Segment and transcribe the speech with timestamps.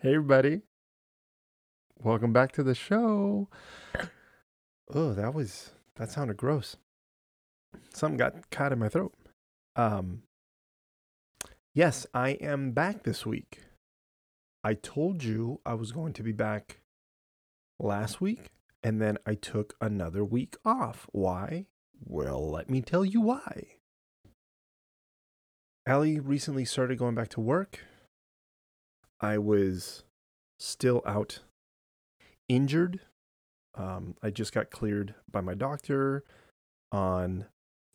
[0.00, 0.60] Hey, everybody.
[2.00, 3.48] Welcome back to the show.
[4.94, 6.76] Oh, that was, that sounded gross.
[7.92, 9.12] Something got caught in my throat.
[9.74, 10.22] Um,
[11.74, 13.62] yes, I am back this week.
[14.62, 16.78] I told you I was going to be back
[17.80, 18.52] last week,
[18.84, 21.08] and then I took another week off.
[21.10, 21.66] Why?
[22.04, 23.66] Well, let me tell you why.
[25.88, 27.80] Allie recently started going back to work.
[29.20, 30.04] I was
[30.58, 31.40] still out
[32.48, 33.00] injured.
[33.74, 36.24] Um, I just got cleared by my doctor
[36.90, 37.46] on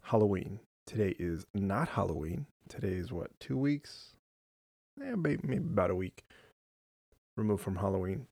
[0.03, 0.59] Halloween.
[0.85, 2.48] Today is not Halloween.
[2.70, 4.15] Today is what, two weeks?
[5.01, 6.23] Eh, maybe, maybe about a week
[7.35, 8.27] removed from Halloween.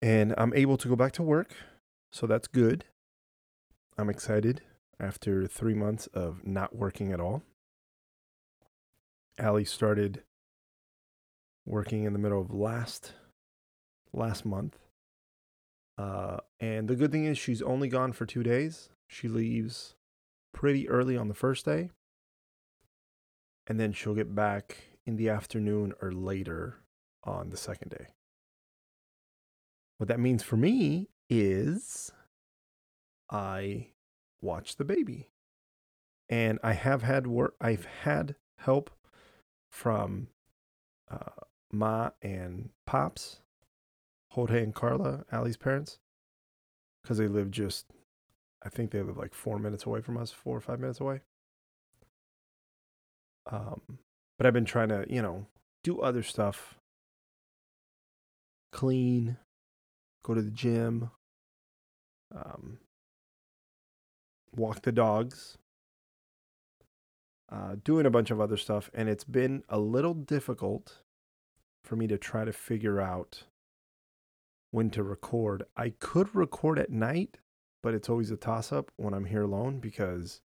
[0.00, 1.54] And I'm able to go back to work.
[2.12, 2.84] So that's good.
[3.98, 4.62] I'm excited
[5.00, 7.42] after three months of not working at all.
[9.38, 10.22] Allie started
[11.66, 13.12] working in the middle of last
[14.12, 14.78] last month.
[15.98, 18.88] Uh, and the good thing is she's only gone for two days.
[19.08, 19.94] She leaves
[20.54, 21.90] pretty early on the first day.
[23.66, 26.80] And then she'll get back in the afternoon or later
[27.24, 28.06] on the second day.
[29.98, 32.12] What that means for me is
[33.30, 33.88] I
[34.40, 35.30] watch the baby.
[36.28, 38.90] And I have had work I've had help
[39.70, 40.28] from
[41.10, 43.40] uh, Ma and Pops,
[44.30, 45.98] Jorge and Carla, Ali's parents,
[47.02, 47.86] because they live just,
[48.64, 51.20] I think they live like four minutes away from us, four or five minutes away.
[53.50, 53.98] Um,
[54.38, 55.46] but I've been trying to, you know,
[55.84, 56.78] do other stuff,
[58.72, 59.36] clean,
[60.24, 61.10] go to the gym,
[62.34, 62.78] um,
[64.54, 65.58] walk the dogs,
[67.50, 71.02] uh, doing a bunch of other stuff, and it's been a little difficult
[71.86, 73.44] for me to try to figure out
[74.72, 75.62] when to record.
[75.76, 77.38] I could record at night,
[77.82, 80.40] but it's always a toss up when I'm here alone because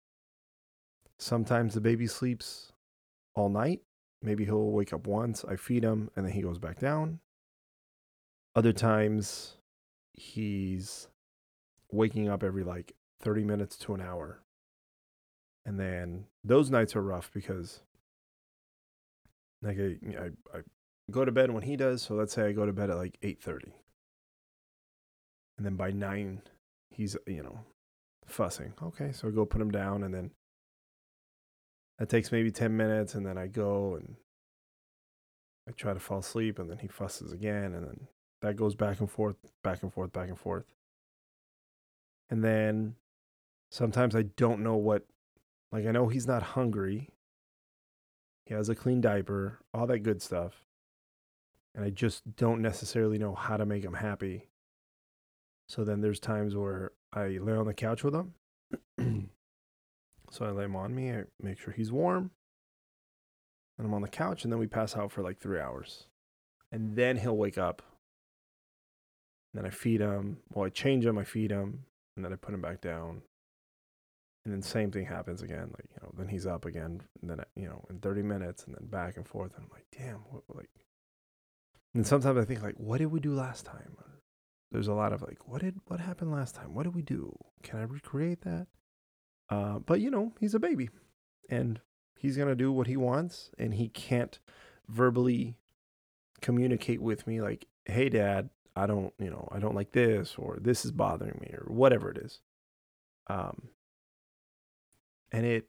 [1.20, 2.74] sometimes the baby sleeps
[3.36, 3.82] all night.
[4.22, 7.20] Maybe he'll wake up once, I feed him, and then he goes back down.
[8.56, 9.58] Other times,
[10.14, 11.08] he's
[11.92, 14.42] waking up every like 30 minutes to an hour.
[15.64, 17.82] And then those nights are rough because
[19.62, 20.62] like I, I, I
[21.12, 22.02] go to bed when he does.
[22.02, 23.72] So let's say I go to bed at like 8:30.
[25.58, 26.42] And then by 9
[26.92, 27.60] he's, you know,
[28.26, 28.74] fussing.
[28.82, 30.32] Okay, so I go put him down and then
[31.98, 34.16] that takes maybe 10 minutes and then I go and
[35.68, 38.08] I try to fall asleep and then he fusses again and then
[38.42, 40.66] that goes back and forth, back and forth, back and forth.
[42.30, 42.96] And then
[43.72, 45.06] sometimes I don't know what
[45.72, 47.10] like I know he's not hungry.
[48.46, 50.67] He has a clean diaper, all that good stuff
[51.78, 54.50] and I just don't necessarily know how to make him happy.
[55.70, 58.34] So then there's times where I lay on the couch with him.
[60.32, 62.32] so I lay him on me, I make sure he's warm.
[63.78, 66.08] And I'm on the couch, and then we pass out for like three hours.
[66.72, 67.84] And then he'll wake up.
[69.54, 70.38] And then I feed him.
[70.52, 73.22] Well, I change him, I feed him, and then I put him back down.
[74.46, 75.70] And then same thing happens again.
[75.74, 77.04] Like, you know, then he's up again.
[77.22, 79.52] And then, you know, in 30 minutes, and then back and forth.
[79.56, 80.72] And I'm like, damn, what, like,
[81.94, 83.98] and sometimes I think like, what did we do last time?
[84.72, 86.74] There's a lot of like, what did what happened last time?
[86.74, 87.38] What did we do?
[87.64, 88.68] Can I recreate that?
[89.50, 90.90] Uh, but you know, he's a baby,
[91.50, 91.80] and
[92.20, 94.40] he's gonna do what he wants, and he can't
[94.90, 95.58] verbally
[96.42, 100.60] communicate with me like, hey, dad, I don't, you know, I don't like this, or
[100.62, 102.42] this is bothering me, or whatever it is.
[103.28, 103.70] Um,
[105.32, 105.68] and it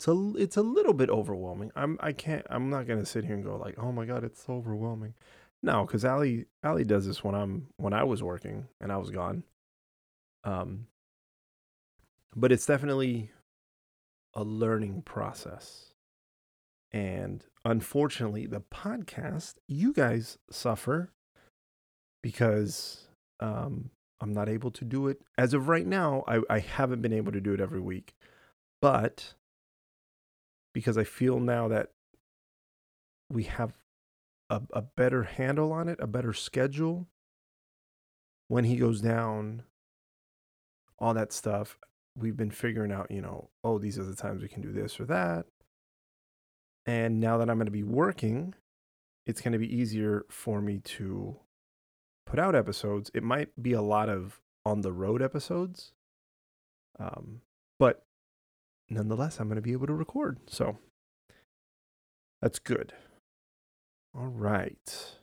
[0.00, 1.70] it's a it's a little bit overwhelming.
[1.76, 4.42] I'm I can't I'm not gonna sit here and go like, oh my god, it's
[4.42, 5.12] so overwhelming.
[5.62, 9.10] No, because Ali Ali does this when I'm when I was working and I was
[9.10, 9.44] gone.
[10.42, 10.86] Um,
[12.34, 13.30] but it's definitely
[14.32, 15.92] a learning process.
[16.92, 21.12] And unfortunately, the podcast, you guys suffer
[22.22, 23.06] because
[23.38, 25.20] um, I'm not able to do it.
[25.36, 28.14] As of right now, I, I haven't been able to do it every week.
[28.80, 29.34] But
[30.72, 31.90] because I feel now that
[33.28, 33.72] we have
[34.48, 37.06] a, a better handle on it, a better schedule.
[38.48, 39.62] When he goes down,
[40.98, 41.78] all that stuff,
[42.16, 44.98] we've been figuring out, you know, oh, these are the times we can do this
[44.98, 45.46] or that.
[46.84, 48.54] And now that I'm going to be working,
[49.26, 51.36] it's going to be easier for me to
[52.26, 53.10] put out episodes.
[53.14, 55.92] It might be a lot of on the road episodes.
[56.98, 57.42] Um,
[57.78, 58.04] but
[58.90, 60.38] nonetheless, I'm going to be able to record.
[60.46, 60.78] So
[62.42, 62.92] that's good.
[64.14, 65.16] All right.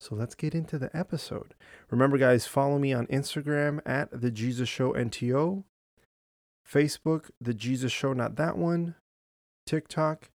[0.00, 1.54] So let's get into the episode.
[1.90, 5.64] Remember, guys, follow me on Instagram at the Jesus Show NTO,
[6.70, 8.96] Facebook, the Jesus Show, not that one,
[9.66, 10.28] TikTok,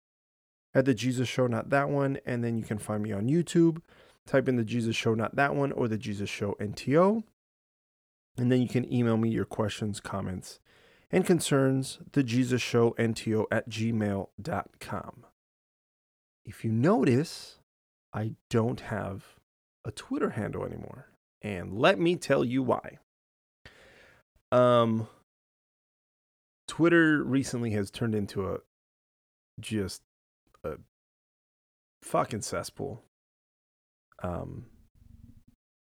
[0.73, 3.81] at the Jesus Show, not that one, and then you can find me on YouTube.
[4.25, 7.23] Type in the Jesus Show, not that one, or the Jesus Show NTO.
[8.37, 10.59] And then you can email me your questions, comments,
[11.11, 15.25] and concerns, the Jesus Show NTO at gmail.com.
[16.45, 17.59] If you notice,
[18.13, 19.35] I don't have
[19.85, 21.07] a Twitter handle anymore.
[21.41, 22.99] And let me tell you why.
[24.51, 25.07] Um
[26.67, 28.59] Twitter recently has turned into a
[29.59, 30.01] just
[30.63, 30.77] a
[32.03, 33.03] fucking cesspool.
[34.21, 34.65] Um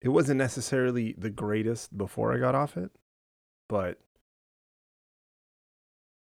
[0.02, 2.92] it wasn't necessarily the greatest before I got off it,
[3.68, 4.00] but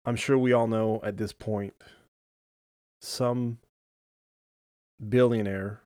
[0.05, 1.73] I'm sure we all know at this point
[3.01, 3.57] some
[5.09, 5.81] billionaire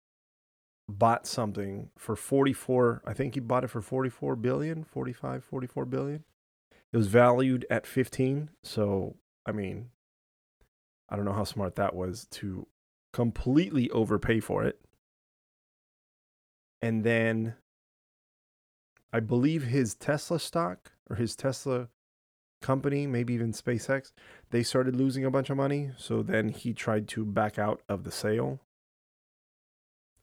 [0.88, 6.24] bought something for 44 i think he bought it for 44 billion 45 44 billion.
[6.92, 9.90] It was valued at 15 so i mean
[11.10, 12.68] i don't know how smart that was to
[13.12, 14.80] completely overpay for it.
[16.82, 17.56] And then
[19.14, 21.90] i believe his tesla stock or his tesla
[22.62, 24.12] company maybe even spacex
[24.50, 28.04] they started losing a bunch of money so then he tried to back out of
[28.04, 28.60] the sale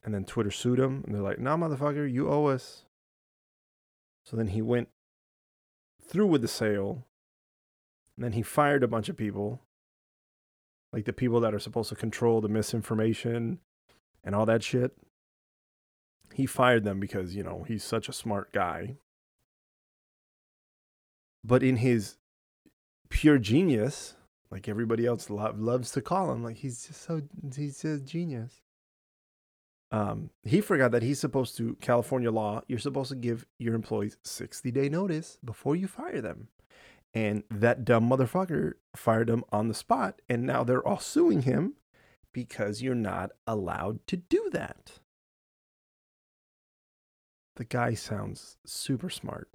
[0.07, 2.85] and then Twitter sued him, and they're like, "Nah, motherfucker, you owe us."
[4.25, 4.89] So then he went
[6.01, 7.05] through with the sale,
[8.15, 9.61] and then he fired a bunch of people,
[10.93, 13.59] like the people that are supposed to control the misinformation
[14.23, 14.97] and all that shit.
[16.33, 18.99] He fired them because you know he's such a smart guy.
[21.43, 22.17] But in his
[23.09, 24.15] pure genius,
[24.51, 27.23] like everybody else lo- loves to call him, like he's just so
[27.55, 28.61] he's just genius
[29.91, 32.63] um, he forgot that he's supposed to California law.
[32.67, 36.49] You're supposed to give your employees 60 day notice before you fire them,
[37.15, 41.75] and that dumb motherfucker fired him on the spot, and now they're all suing him
[42.33, 45.01] because you're not allowed to do that.
[47.55, 49.49] The guy sounds super smart.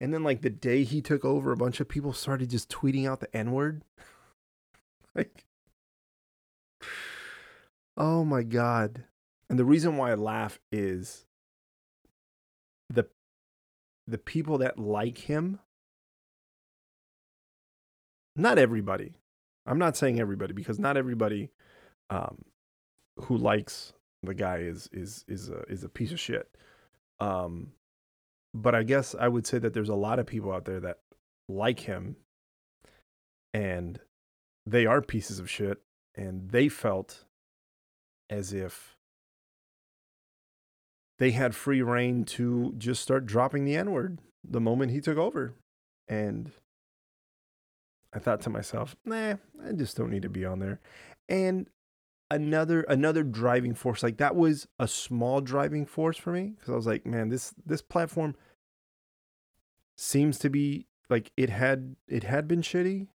[0.00, 3.06] And then, like the day he took over, a bunch of people started just tweeting
[3.06, 3.84] out the N word.
[5.14, 5.44] like,
[7.96, 9.04] Oh my god.
[9.50, 11.26] And the reason why I laugh is
[12.88, 13.06] the
[14.06, 15.60] the people that like him
[18.36, 19.12] not everybody.
[19.66, 21.50] I'm not saying everybody because not everybody
[22.08, 22.44] um,
[23.18, 23.92] who likes
[24.22, 26.48] the guy is is is a is a piece of shit.
[27.18, 27.72] Um,
[28.54, 30.98] but I guess I would say that there's a lot of people out there that
[31.48, 32.16] like him
[33.52, 34.00] and
[34.66, 35.78] they are pieces of shit
[36.14, 37.24] and they felt
[38.28, 38.96] as if
[41.18, 45.18] they had free reign to just start dropping the N word the moment he took
[45.18, 45.54] over.
[46.08, 46.50] And
[48.12, 50.80] I thought to myself, nah, I just don't need to be on there.
[51.28, 51.68] And
[52.30, 56.76] another another driving force like that was a small driving force for me because I
[56.76, 58.36] was like, man, this this platform
[59.96, 63.08] seems to be like it had it had been shitty.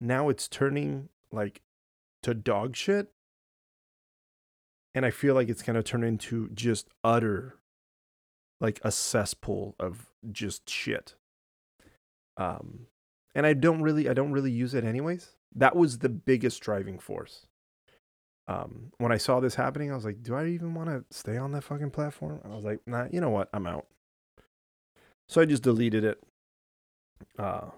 [0.00, 1.62] Now it's turning like
[2.22, 3.08] to dog shit
[4.94, 7.56] and I feel like it's going to turn into just utter
[8.60, 11.16] like a cesspool of just shit.
[12.36, 12.86] Um
[13.34, 15.30] and I don't really I don't really use it anyways.
[15.54, 17.46] That was the biggest driving force.
[18.50, 21.36] Um when I saw this happening, I was like, do I even want to stay
[21.36, 22.40] on that fucking platform?
[22.44, 23.48] I was like, nah, you know what?
[23.52, 23.86] I'm out.
[25.28, 26.22] So I just deleted it.
[27.38, 27.70] Uh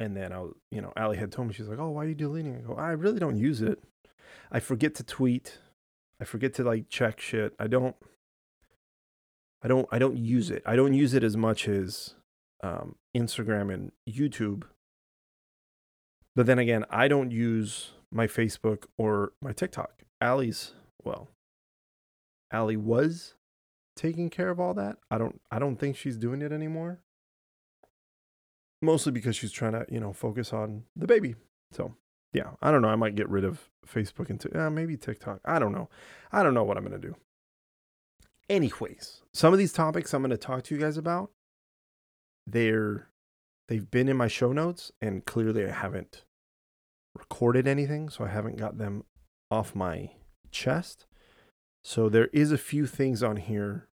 [0.00, 2.08] and then I was, you know, Allie had told me, she's like, oh, why are
[2.08, 2.64] you deleting it?
[2.64, 3.82] I go, I really don't use it.
[4.50, 5.58] I forget to tweet.
[6.20, 7.54] I forget to like check shit.
[7.58, 7.94] I don't
[9.62, 10.62] I don't I don't use it.
[10.66, 12.14] I don't use it as much as
[12.62, 14.64] um, Instagram and YouTube.
[16.34, 20.02] But then again, I don't use my Facebook or my TikTok.
[20.20, 20.72] Allie's
[21.04, 21.28] well,
[22.50, 23.34] Allie was
[23.96, 24.96] taking care of all that.
[25.10, 27.00] I don't I don't think she's doing it anymore.
[28.80, 31.34] Mostly because she's trying to, you know, focus on the baby.
[31.72, 31.94] So
[32.32, 32.88] yeah, I don't know.
[32.88, 35.40] I might get rid of Facebook and t- uh, maybe TikTok.
[35.44, 35.88] I don't know.
[36.30, 37.16] I don't know what I'm going to do.
[38.48, 41.30] Anyways, some of these topics I'm going to talk to you guys about,
[42.46, 43.08] they're
[43.68, 46.24] they've been in my show notes and clearly I haven't
[47.14, 49.04] recorded anything, so I haven't got them
[49.50, 50.10] off my
[50.50, 51.06] chest.
[51.84, 53.88] So there is a few things on here,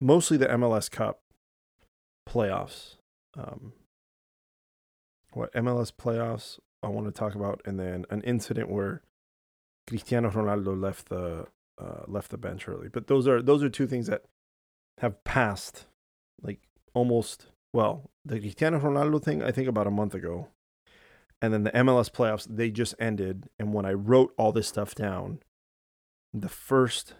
[0.00, 1.20] mostly the MLS Cup
[2.28, 2.96] playoffs.
[3.36, 3.72] Um,
[5.32, 9.02] what MLS playoffs I want to talk about, and then an incident where
[9.88, 11.46] Cristiano Ronaldo left the
[11.78, 12.88] uh, left the bench early.
[12.88, 14.22] But those are those are two things that
[14.98, 15.86] have passed
[16.40, 16.60] like
[16.94, 20.48] almost well, the Cristiano Ronaldo thing I think about a month ago.
[21.44, 23.50] And then the MLS playoffs, they just ended.
[23.58, 25.40] And when I wrote all this stuff down,
[26.32, 27.14] the first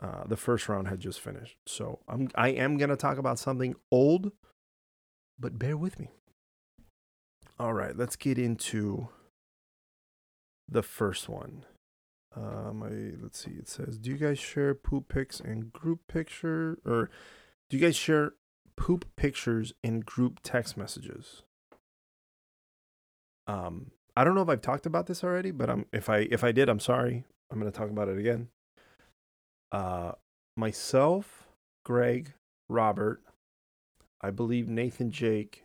[0.00, 1.56] uh, the first round had just finished.
[1.66, 4.32] So I'm I am gonna talk about something old,
[5.38, 6.08] but bear with me.
[7.58, 9.08] All right, let's get into
[10.66, 11.64] the first one.
[12.34, 13.52] Um, I let's see.
[13.52, 17.10] It says, "Do you guys share poop pics and group picture, or
[17.68, 18.32] do you guys share
[18.74, 21.42] poop pictures in group text messages?"
[23.46, 26.42] Um, I don't know if I've talked about this already, but I'm if I if
[26.42, 27.24] I did, I'm sorry.
[27.50, 28.48] I'm gonna talk about it again.
[29.70, 30.12] Uh,
[30.56, 31.48] myself,
[31.84, 32.32] Greg,
[32.68, 33.20] Robert,
[34.20, 35.64] I believe Nathan, Jake,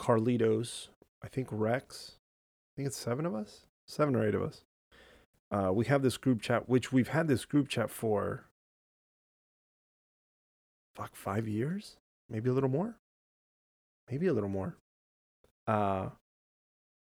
[0.00, 0.88] Carlitos,
[1.22, 2.16] I think Rex.
[2.16, 4.62] I think it's seven of us, seven or eight of us.
[5.50, 8.46] Uh, we have this group chat, which we've had this group chat for
[10.96, 11.96] fuck five years,
[12.28, 12.96] maybe a little more,
[14.10, 14.76] maybe a little more.
[15.66, 16.10] Uh,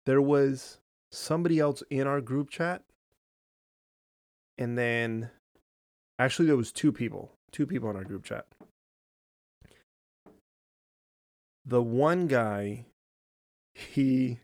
[0.05, 0.79] there was
[1.11, 2.83] somebody else in our group chat,
[4.57, 5.29] and then
[6.17, 8.45] actually there was two people, two people in our group chat.
[11.65, 12.85] The one guy,
[13.73, 14.39] he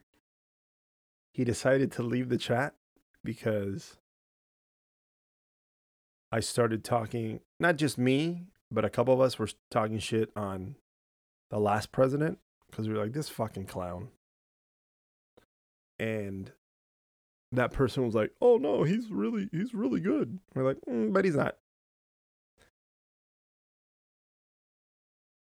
[1.34, 2.74] he decided to leave the chat
[3.24, 3.98] because
[6.32, 10.76] I started talking, not just me, but a couple of us were talking shit on
[11.50, 12.40] the last president
[12.72, 14.08] because we were like, this fucking clown.
[16.00, 16.52] And
[17.52, 20.40] that person was like, oh no, he's really, he's really good.
[20.56, 21.58] We're like, mm, but he's not.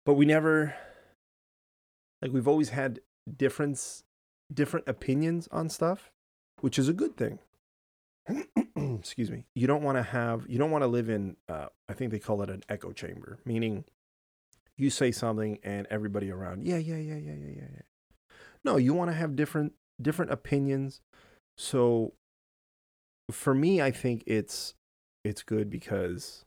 [0.06, 0.74] But we never,
[2.22, 3.02] like, we've always had
[3.38, 4.04] difference
[4.54, 6.12] different opinions on stuff,
[6.62, 7.40] which is a good thing.
[8.76, 9.46] Excuse me.
[9.56, 12.20] You don't want to have, you don't want to live in, uh, I think they
[12.20, 13.86] call it an echo chamber, meaning
[14.80, 17.82] you say something and everybody around, yeah, yeah, yeah, yeah, yeah, yeah.
[18.64, 21.02] No, you want to have different, different opinions.
[21.58, 22.14] So
[23.32, 24.74] for me, I think it's,
[25.24, 26.46] it's good because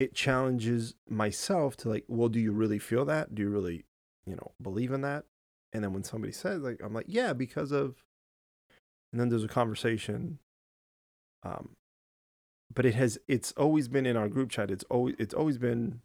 [0.00, 3.34] it challenges myself to like, well, do you really feel that?
[3.34, 3.84] Do you really,
[4.26, 5.24] you know, believe in that?
[5.72, 8.02] And then when somebody says like I'm like, yeah, because of
[9.12, 10.38] and then there's a conversation.
[11.42, 11.76] Um
[12.72, 14.70] but it has it's always been in our group chat.
[14.70, 16.00] It's always it's always been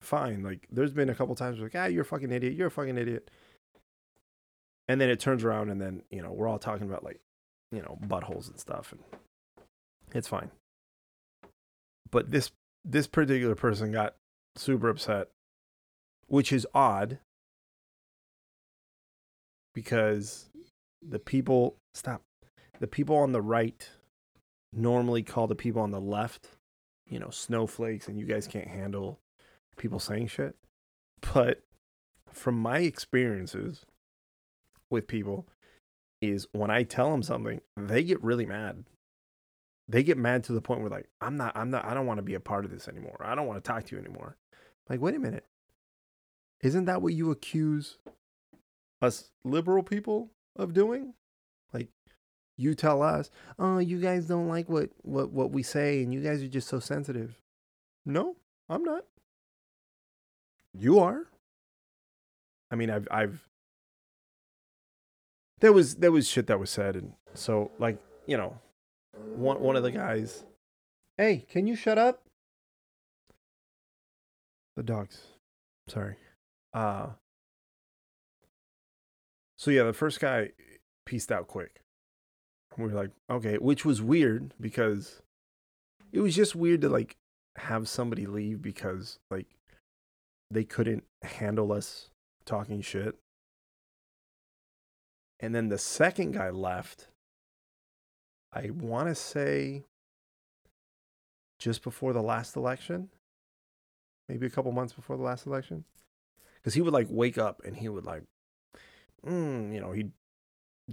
[0.00, 0.42] fine.
[0.42, 2.98] Like there's been a couple times like, ah, you're a fucking idiot, you're a fucking
[2.98, 3.30] idiot.
[4.86, 7.20] And then it turns around and then, you know, we're all talking about like,
[7.72, 9.00] you know, buttholes and stuff and
[10.14, 10.50] it's fine.
[12.10, 12.50] But this
[12.84, 14.14] this particular person got
[14.56, 15.28] super upset,
[16.26, 17.18] which is odd
[19.74, 20.50] because
[21.02, 22.22] the people stop
[22.80, 23.88] the people on the right
[24.76, 26.48] normally call the people on the left
[27.06, 29.20] you know snowflakes and you guys can't handle
[29.76, 30.56] people saying shit.
[31.32, 31.62] But
[32.32, 33.86] from my experiences
[34.90, 35.46] with people
[36.20, 38.84] is when i tell them something they get really mad.
[39.86, 42.18] They get mad to the point where like i'm not i'm not i don't want
[42.18, 43.20] to be a part of this anymore.
[43.24, 44.36] I don't want to talk to you anymore.
[44.88, 45.46] Like wait a minute.
[46.62, 47.98] Isn't that what you accuse
[49.04, 51.14] us liberal people of doing.
[52.56, 56.20] You tell us, "Oh, you guys don't like what what what we say and you
[56.20, 57.38] guys are just so sensitive."
[58.06, 58.36] No,
[58.68, 59.04] I'm not.
[60.72, 61.26] You are.
[62.70, 63.48] I mean, I've I've
[65.60, 68.58] there was there was shit that was said and so like, you know,
[69.34, 70.44] one one of the guys,
[71.18, 72.22] "Hey, can you shut up?"
[74.76, 75.22] The dogs.
[75.88, 76.16] Sorry.
[76.72, 77.10] Uh
[79.56, 80.50] so yeah, the first guy
[81.06, 81.83] pieced out quick.
[82.76, 85.22] We were like, okay, which was weird because
[86.12, 87.16] it was just weird to like
[87.56, 89.46] have somebody leave because like
[90.50, 92.10] they couldn't handle us
[92.44, 93.16] talking shit.
[95.40, 97.08] And then the second guy left.
[98.52, 99.82] I want to say
[101.58, 103.08] just before the last election,
[104.28, 105.84] maybe a couple months before the last election.
[106.56, 108.22] Because he would like wake up and he would like
[109.26, 110.12] mm, you know, he'd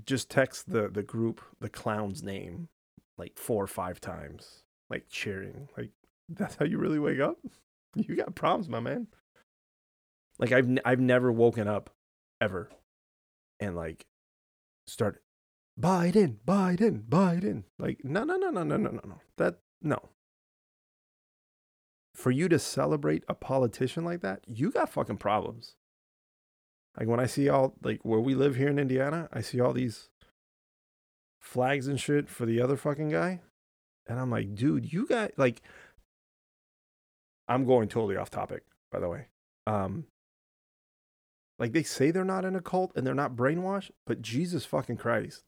[0.06, 2.70] just text the the group the clown's name
[3.18, 5.68] like four or five times, like cheering.
[5.78, 5.92] Like
[6.30, 7.38] that's how you really wake up.
[7.96, 9.08] You got problems, my man.
[10.40, 11.90] Like I've I've never woken up
[12.40, 12.70] ever,
[13.60, 14.06] and like
[14.88, 15.22] start
[15.80, 17.64] Biden, Biden, Biden.
[17.78, 20.10] Like no no no no no no no no that no.
[22.16, 25.76] For you to celebrate a politician like that, you got fucking problems.
[26.98, 29.74] Like when I see all like where we live here in Indiana, I see all
[29.74, 30.10] these
[31.40, 33.42] flags and shit for the other fucking guy.
[34.08, 35.62] And I'm like, dude, you got like
[37.48, 39.28] I'm going totally off topic, by the way.
[39.68, 40.06] Um
[41.60, 44.98] like they say they're not in a cult and they're not brainwashed, but Jesus fucking
[44.98, 45.44] Christ.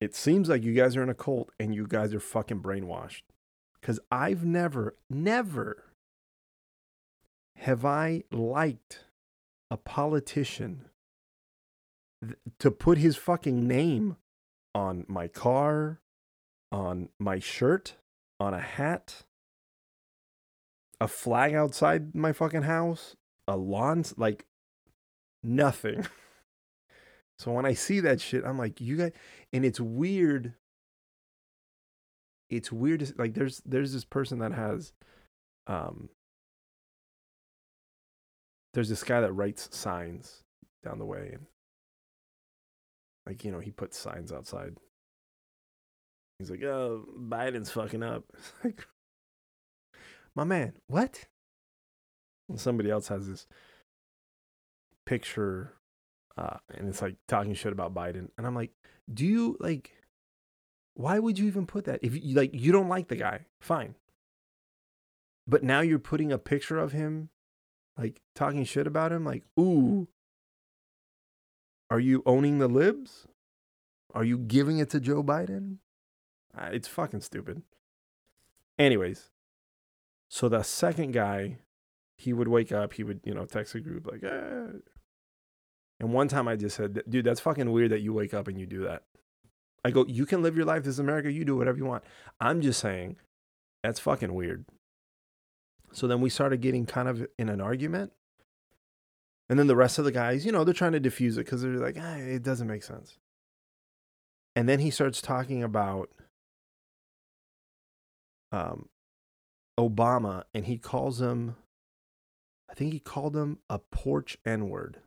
[0.00, 3.22] It seems like you guys are in a cult and you guys are fucking brainwashed.
[3.82, 5.84] Cuz I've never never
[7.56, 9.04] have I liked
[9.70, 10.86] a politician
[12.58, 14.16] to put his fucking name
[14.74, 16.00] on my car,
[16.70, 17.96] on my shirt,
[18.38, 19.24] on a hat,
[21.00, 23.16] a flag outside my fucking house,
[23.48, 24.46] a lawn, like
[25.42, 26.06] nothing.
[27.38, 29.12] so when I see that shit, I'm like, you guys,
[29.52, 30.54] and it's weird.
[32.50, 33.12] It's weird.
[33.16, 34.92] Like there's there's this person that has,
[35.66, 36.10] um,
[38.74, 40.42] there's this guy that writes signs
[40.84, 41.46] down the way, and
[43.26, 44.76] like you know he puts signs outside.
[46.38, 48.24] He's like, "Oh, Biden's fucking up."
[48.64, 48.86] Like,
[50.34, 51.26] my man, what?
[52.48, 53.46] And somebody else has this
[55.06, 55.74] picture,
[56.36, 58.70] uh, and it's like talking shit about Biden, and I'm like,
[59.12, 59.92] do you like?
[60.94, 62.00] Why would you even put that?
[62.02, 63.94] If you like, you don't like the guy, fine.
[65.46, 67.30] But now you're putting a picture of him,
[67.96, 70.08] like talking shit about him, like, ooh.
[71.90, 73.26] Are you owning the libs?
[74.14, 75.78] Are you giving it to Joe Biden?
[76.56, 77.62] Uh, it's fucking stupid.
[78.78, 79.30] Anyways,
[80.28, 81.58] so the second guy,
[82.16, 84.78] he would wake up, he would, you know, text a group like, eh.
[85.98, 88.58] And one time I just said, dude, that's fucking weird that you wake up and
[88.58, 89.02] you do that.
[89.84, 90.84] I go, you can live your life.
[90.84, 91.30] This is America.
[91.30, 92.04] You do whatever you want.
[92.40, 93.16] I'm just saying,
[93.82, 94.64] that's fucking weird.
[95.92, 98.12] So then we started getting kind of in an argument.
[99.48, 101.62] And then the rest of the guys, you know, they're trying to diffuse it because
[101.62, 103.18] they're like, ah, it doesn't make sense.
[104.54, 106.10] And then he starts talking about
[108.52, 108.88] um,
[109.78, 111.56] Obama and he calls him,
[112.70, 114.98] I think he called him a porch N word.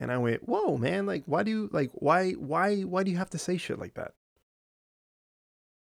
[0.00, 3.16] And I went, whoa, man, like, why do you, like, why, why, why do you
[3.16, 4.12] have to say shit like that?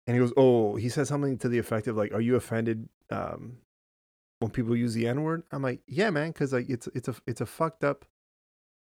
[0.06, 2.88] And he goes, oh, he said something to the effect of, like, are you offended
[3.10, 3.58] um,
[4.38, 5.42] when people use the N word?
[5.52, 8.04] I'm like, yeah, man, because, like, it's, it's a, it's a fucked up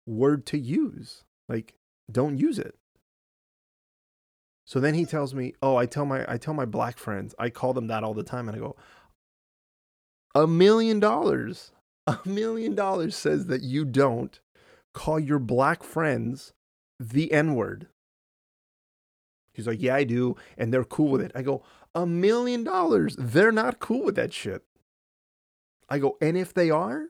[0.06, 1.24] word to use.
[1.48, 1.74] Like,
[2.10, 2.74] don't use it.
[4.68, 7.48] So then he tells me, "Oh, I tell my I tell my black friends, I
[7.48, 8.76] call them that all the time." And I go,
[10.34, 11.72] "A million dollars,
[12.06, 14.38] a million dollars says that you don't
[14.92, 16.52] call your black friends
[17.00, 17.88] the N-word."
[19.54, 21.62] He's like, "Yeah, I do, and they're cool with it." I go,
[22.02, 24.64] "A million dollars, they're not cool with that shit."
[25.88, 27.08] I go, "And if they are,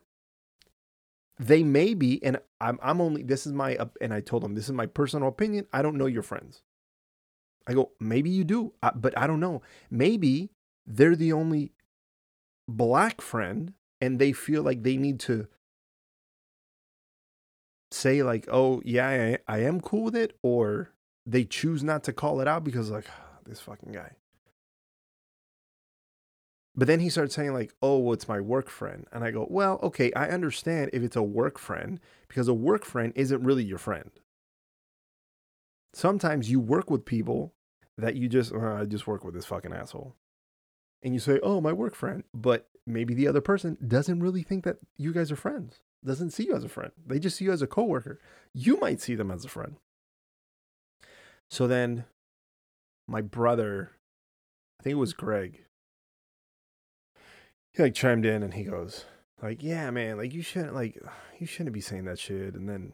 [1.38, 4.64] they may be, and I'm I'm only this is my and I told them, this
[4.64, 5.66] is my personal opinion.
[5.72, 6.62] I don't know your friends."
[7.68, 9.60] I go, maybe you do, uh, but I don't know.
[9.90, 10.50] Maybe
[10.86, 11.72] they're the only
[12.66, 15.48] black friend and they feel like they need to
[17.90, 20.92] say, like, oh, yeah, I, I am cool with it, or
[21.26, 23.06] they choose not to call it out because, like,
[23.44, 24.12] this fucking guy.
[26.78, 29.04] But then he starts saying, like, oh, well, it's my work friend.
[29.10, 32.84] And I go, well, okay, I understand if it's a work friend because a work
[32.84, 34.12] friend isn't really your friend.
[35.92, 37.52] Sometimes you work with people
[37.96, 40.14] that you just uh, I just work with this fucking asshole.
[41.02, 44.62] And you say, "Oh, my work friend," but maybe the other person doesn't really think
[44.62, 45.80] that you guys are friends.
[46.04, 46.92] Doesn't see you as a friend.
[47.04, 48.20] They just see you as a coworker.
[48.54, 49.78] You might see them as a friend.
[51.50, 52.04] So then
[53.08, 53.90] my brother,
[54.78, 55.64] I think it was Greg.
[57.78, 59.04] He like chimed in and he goes,
[59.40, 61.00] like, "Yeah, man, like you shouldn't like
[61.38, 62.92] you shouldn't be saying that shit." And then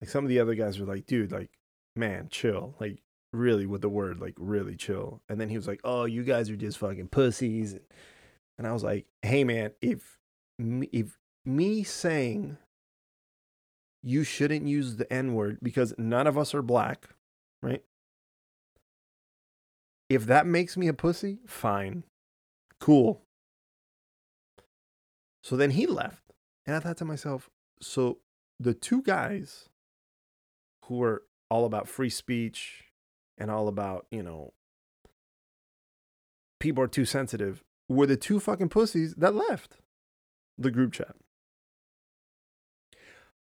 [0.00, 1.50] like some of the other guys were like, "Dude, like
[1.94, 2.74] man, chill.
[2.80, 3.00] Like
[3.32, 6.48] really with the word like really chill and then he was like oh you guys
[6.48, 7.78] are just fucking pussies
[8.56, 10.18] and i was like hey man if
[10.58, 12.56] if me saying
[14.02, 17.10] you shouldn't use the n word because none of us are black
[17.62, 17.82] right
[20.08, 22.04] if that makes me a pussy fine
[22.80, 23.20] cool
[25.42, 26.32] so then he left
[26.66, 28.18] and i thought to myself so
[28.60, 29.68] the two guys
[30.86, 32.84] who are all about free speech
[33.36, 34.52] and all about, you know,
[36.58, 39.76] people are too sensitive were the two fucking pussies that left
[40.58, 41.14] the group chat.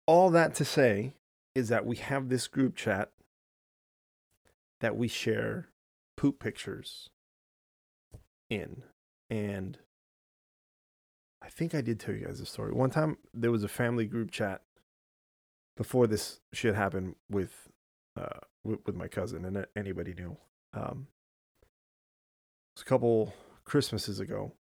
[0.07, 1.15] All that to say
[1.55, 3.11] is that we have this group chat
[4.81, 5.69] that we share
[6.17, 7.11] poop pictures
[8.49, 8.83] in.
[9.29, 9.79] And
[11.43, 12.73] I think I did tell you guys the story.
[12.73, 14.63] One time there was a family group chat
[15.77, 17.69] before this shit happened with
[18.17, 20.37] uh with, with my cousin and anybody knew.
[20.75, 21.07] Um
[21.63, 24.53] it was a couple Christmases ago.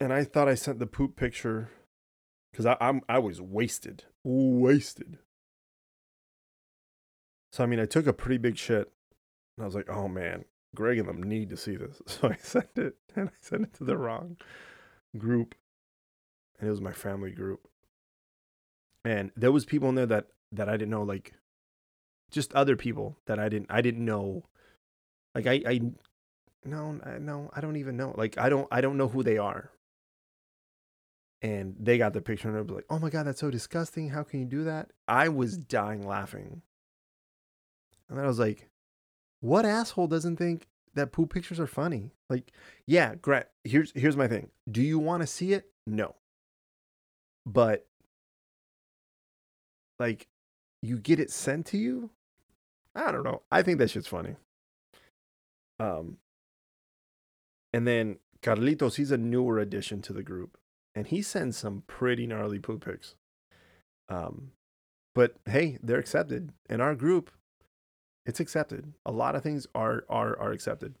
[0.00, 1.68] And I thought I sent the poop picture
[2.50, 4.04] because I'm I was wasted.
[4.24, 5.18] Wasted.
[7.52, 8.90] So I mean I took a pretty big shit
[9.56, 12.00] and I was like, oh man, Greg and them need to see this.
[12.06, 14.38] So I sent it and I sent it to the wrong
[15.16, 15.54] group.
[16.58, 17.68] And it was my family group.
[19.04, 21.34] And there was people in there that that I didn't know, like
[22.30, 24.44] just other people that I didn't I didn't know.
[25.34, 25.80] Like I I
[26.64, 28.14] no no I don't even know.
[28.16, 29.70] Like I don't I don't know who they are.
[31.40, 34.10] And they got the picture and they were like, "Oh my god, that's so disgusting!
[34.10, 36.62] How can you do that?" I was dying laughing.
[38.08, 38.68] And then I was like,
[39.40, 42.10] what asshole doesn't think that poop pictures are funny?
[42.28, 42.52] Like,
[42.86, 43.44] yeah, great.
[43.64, 44.50] Here's here's my thing.
[44.70, 45.70] Do you want to see it?
[45.86, 46.16] No.
[47.46, 47.86] But
[49.98, 50.28] like
[50.82, 52.10] you get it sent to you?
[52.94, 53.42] I don't know.
[53.50, 54.36] I think that shit's funny.
[55.80, 56.18] Um
[57.72, 60.58] and then Carlitos, he's a newer addition to the group,
[60.94, 63.14] and he sends some pretty gnarly poop pics.
[64.08, 64.50] Um,
[65.14, 67.30] but hey, they're accepted in our group
[68.24, 68.92] it's accepted.
[69.04, 70.94] A lot of things are are are accepted.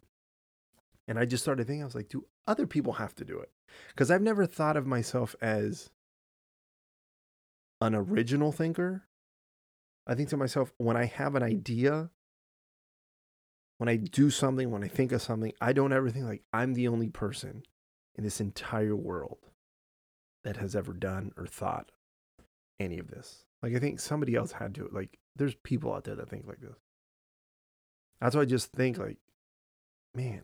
[1.08, 3.50] And I just started thinking, I was like, do other people have to do it?
[3.88, 5.90] Because I've never thought of myself as
[7.80, 9.02] an original thinker.
[10.06, 12.10] I think to myself, when I have an idea,
[13.78, 16.74] when I do something, when I think of something, I don't ever think like I'm
[16.74, 17.64] the only person
[18.16, 19.38] in this entire world
[20.44, 21.90] that has ever done or thought
[22.78, 23.44] any of this.
[23.62, 24.88] Like I think somebody else had to.
[24.92, 26.76] Like there's people out there that think like this.
[28.22, 29.18] That's why I just think like,
[30.14, 30.42] man,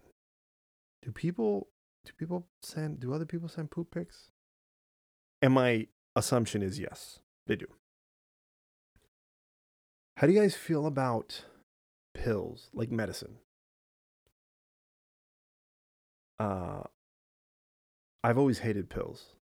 [1.01, 1.69] do people
[2.05, 4.31] do people send do other people send poop pics?
[5.41, 5.87] And my
[6.17, 7.69] assumption is yes, they do.
[10.17, 11.45] How do you guys feel about
[12.15, 13.37] pills, like medicine?
[16.41, 16.83] Uh
[18.25, 19.37] I've always hated pills.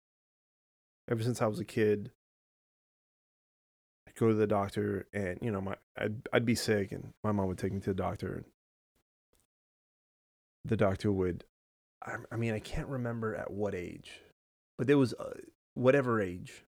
[1.08, 2.10] Ever since I was a kid,
[4.18, 7.48] go to the doctor and you know my I'd, I'd be sick and my mom
[7.48, 8.46] would take me to the doctor and
[10.66, 11.46] the doctor would
[12.06, 14.22] I, I mean I can't remember at what age
[14.78, 15.34] but there was uh,
[15.74, 16.66] whatever age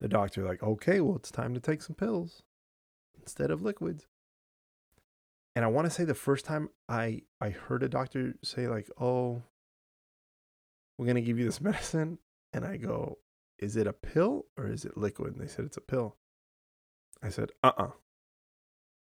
[0.00, 2.42] the doctor like okay well it's time to take some pills
[3.20, 4.06] instead of liquids.
[5.54, 8.88] And I want to say the first time I I heard a doctor say like
[9.00, 9.42] oh
[10.96, 12.18] we're to give you this medicine
[12.52, 13.18] and I go
[13.60, 15.34] is it a pill or is it liquid?
[15.34, 16.16] And they said, It's a pill.
[17.22, 17.84] I said, Uh uh-uh.
[17.84, 17.90] uh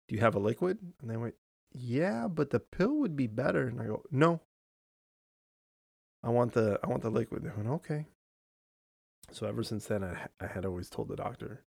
[0.08, 0.80] Do you have a liquid?
[1.02, 1.36] And they went,
[1.72, 3.67] Yeah, but the pill would be better.
[3.67, 4.41] And I go, No.
[6.24, 7.43] I want the I want the liquid.
[7.43, 8.08] They went, Okay.
[9.32, 11.63] So ever since then I I had always told the doctor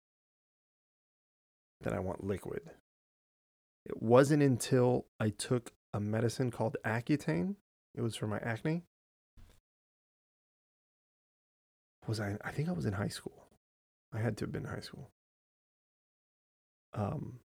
[1.83, 2.70] that I want liquid.
[3.85, 7.57] It wasn't until I took a medicine called Accutane.
[7.94, 8.85] It was for my acne.
[12.09, 12.37] Was I?
[12.42, 13.44] I think I was in high school.
[14.12, 15.11] I had to have been in high school.
[16.94, 17.40] Um,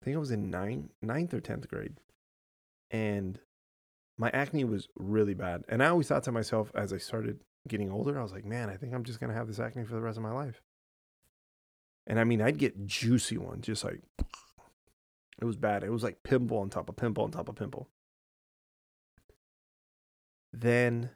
[0.00, 2.00] I think I was in ninth, ninth or tenth grade,
[2.90, 3.38] and
[4.16, 5.64] my acne was really bad.
[5.68, 8.70] And I always thought to myself as I started getting older, I was like, man,
[8.70, 10.62] I think I'm just gonna have this acne for the rest of my life.
[12.06, 14.00] And I mean, I'd get juicy ones, just like
[15.40, 15.84] it was bad.
[15.84, 17.88] It was like pimple on top of pimple on top of pimple.
[20.52, 21.10] Then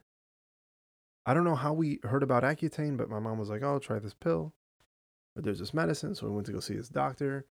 [1.25, 3.99] I don't know how we heard about Accutane, but my mom was like, "Oh, try
[3.99, 4.55] this pill."
[5.35, 7.47] But there's this medicine, so we went to go see this doctor.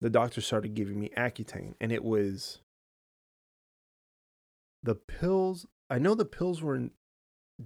[0.00, 2.60] The doctor started giving me Accutane, and it was
[4.82, 5.66] the pills.
[5.88, 6.90] I know the pills were in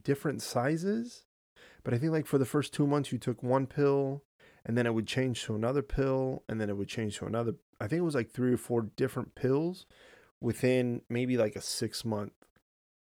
[0.04, 1.24] different sizes,
[1.82, 4.22] but I think like for the first two months you took one pill,
[4.64, 7.54] and then it would change to another pill, and then it would change to another.
[7.80, 9.86] I think it was like three or four different pills
[10.40, 12.32] within maybe like a six month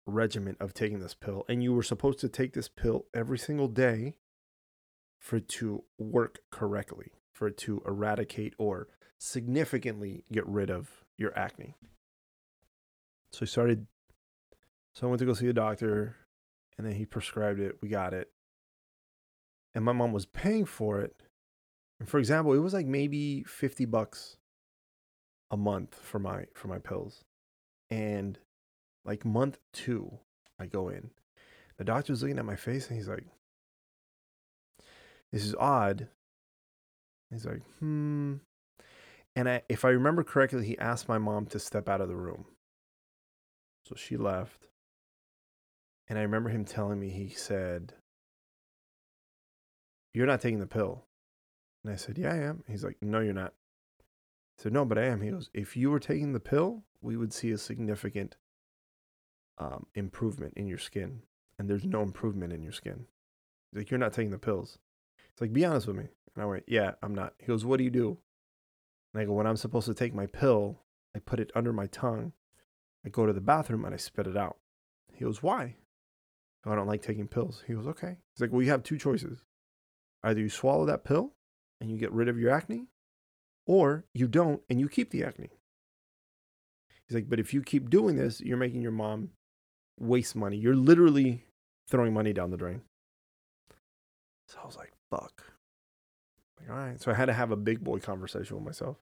[0.06, 3.68] regimen of taking this pill, and you were supposed to take this pill every single
[3.68, 4.16] day
[5.20, 8.88] for it to work correctly, for it to eradicate or
[9.18, 11.76] significantly get rid of your acne.
[13.32, 13.88] So I started,
[14.94, 16.16] so I went to go see a doctor,
[16.78, 17.78] and then he prescribed it.
[17.82, 18.30] We got it.
[19.74, 21.16] And my mom was paying for it.
[22.00, 24.38] And for example, it was like maybe 50 bucks
[25.52, 27.24] a month for my for my pills.
[27.90, 28.40] And
[29.06, 30.20] like month two,
[30.60, 31.12] I go in.
[31.78, 33.26] The doctor's looking at my face and he's like,
[35.32, 36.08] This is odd.
[37.32, 38.36] He's like, hmm.
[39.36, 42.16] And I, if I remember correctly, he asked my mom to step out of the
[42.16, 42.46] room.
[43.86, 44.68] So she left.
[46.08, 47.94] And I remember him telling me, he said,
[50.14, 51.04] You're not taking the pill.
[51.84, 52.64] And I said, Yeah, I am.
[52.68, 53.54] He's like, No, you're not.
[54.58, 55.22] I said, No, but I am.
[55.22, 58.38] He goes, If you were taking the pill, we would see a significant
[59.58, 61.22] um, improvement in your skin.
[61.58, 63.06] And there's no improvement in your skin.
[63.72, 64.78] He's like, You're not taking the pills.
[65.32, 66.08] It's like, Be honest with me.
[66.34, 67.34] And I went, Yeah, I'm not.
[67.40, 68.18] He goes, What do you do?
[69.14, 70.82] And I go, When I'm supposed to take my pill,
[71.16, 72.34] I put it under my tongue.
[73.06, 74.58] I go to the bathroom and I spit it out.
[75.14, 75.76] He goes, Why?
[76.68, 77.64] I don't like taking pills.
[77.68, 78.18] He goes, Okay.
[78.34, 79.44] He's like, Well, you have two choices.
[80.24, 81.34] Either you swallow that pill
[81.80, 82.88] and you get rid of your acne,
[83.66, 85.52] or you don't and you keep the acne.
[87.08, 89.30] He's like, But if you keep doing this, you're making your mom
[90.00, 90.58] waste money.
[90.58, 91.46] You're literally
[91.90, 92.82] throwing money down the drain.
[94.48, 95.54] So I was like, Fuck.
[96.60, 97.02] Like, all right.
[97.02, 98.98] So I had to have a big boy conversation with myself.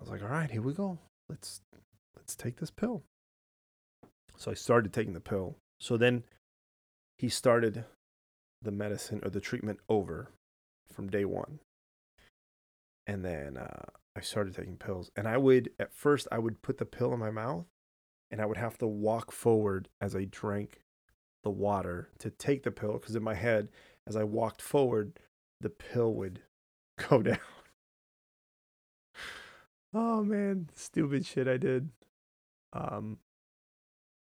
[0.00, 0.98] I was like, all right, here we go.
[1.28, 1.60] Let's
[2.16, 3.02] let's take this pill.
[4.36, 5.56] So I started taking the pill.
[5.80, 6.24] So then
[7.18, 7.84] he started
[8.60, 10.30] the medicine or the treatment over
[10.92, 11.60] from day one.
[13.06, 15.10] And then uh, I started taking pills.
[15.16, 17.66] And I would, at first, I would put the pill in my mouth
[18.32, 20.80] and I would have to walk forward as I drank
[21.44, 22.94] the water to take the pill.
[22.94, 23.68] Because in my head,
[24.06, 25.20] as I walked forward,
[25.60, 26.40] the pill would
[27.08, 27.38] go down.
[29.94, 31.90] oh man, stupid shit I did.
[32.72, 33.18] Um,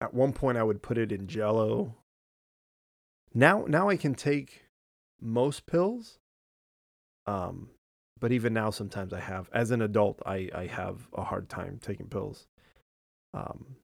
[0.00, 1.96] at one point, I would put it in Jello.
[3.34, 4.64] Now, now I can take
[5.20, 6.18] most pills.
[7.26, 7.68] Um,
[8.18, 9.50] but even now, sometimes I have.
[9.52, 12.46] As an adult, I I have a hard time taking pills.
[13.34, 13.76] Um,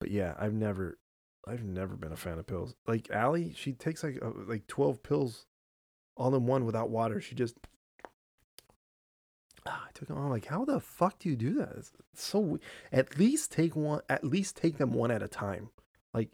[0.00, 0.98] but yeah, I've never,
[1.46, 2.74] I've never been a fan of pills.
[2.86, 5.46] Like Allie, she takes like uh, like twelve pills,
[6.16, 7.20] all in one without water.
[7.20, 7.56] She just
[9.66, 10.18] I took them.
[10.18, 11.72] I'm like, how the fuck do you do that?
[11.76, 12.58] It's so
[12.92, 14.00] at least take one.
[14.08, 15.70] At least take them one at a time.
[16.14, 16.30] Like,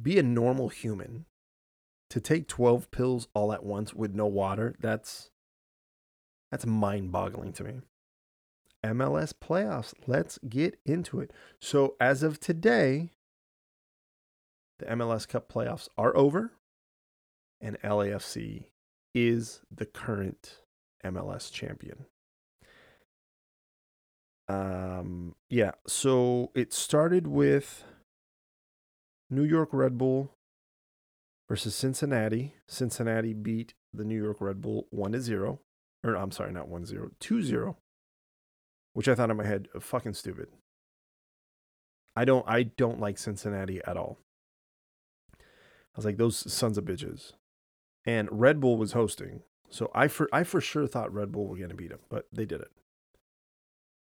[0.00, 1.26] be a normal human.
[2.10, 5.30] To take twelve pills all at once with no water, that's
[6.50, 7.80] that's mind-boggling to me.
[8.84, 9.94] MLS playoffs.
[10.06, 11.32] Let's get into it.
[11.60, 13.10] So as of today,
[14.78, 16.52] the MLS Cup playoffs are over,
[17.60, 18.64] and LAFC
[19.14, 20.60] is the current
[21.04, 22.06] MLS champion.
[24.48, 27.84] Um, yeah, so it started with
[29.30, 30.34] New York Red Bull
[31.48, 32.54] versus Cincinnati.
[32.68, 35.60] Cincinnati beat the New York Red Bull 1 to 0.
[36.04, 37.78] Or I'm sorry, not 1 0, 2 0.
[38.94, 40.48] Which I thought in my head, fucking stupid.
[42.16, 44.18] I don't I don't like Cincinnati at all.
[45.32, 47.32] I was like, those sons of bitches.
[48.06, 49.42] And Red Bull was hosting.
[49.68, 52.26] So I for I for sure thought Red Bull were going to beat them, but
[52.32, 52.70] they did it.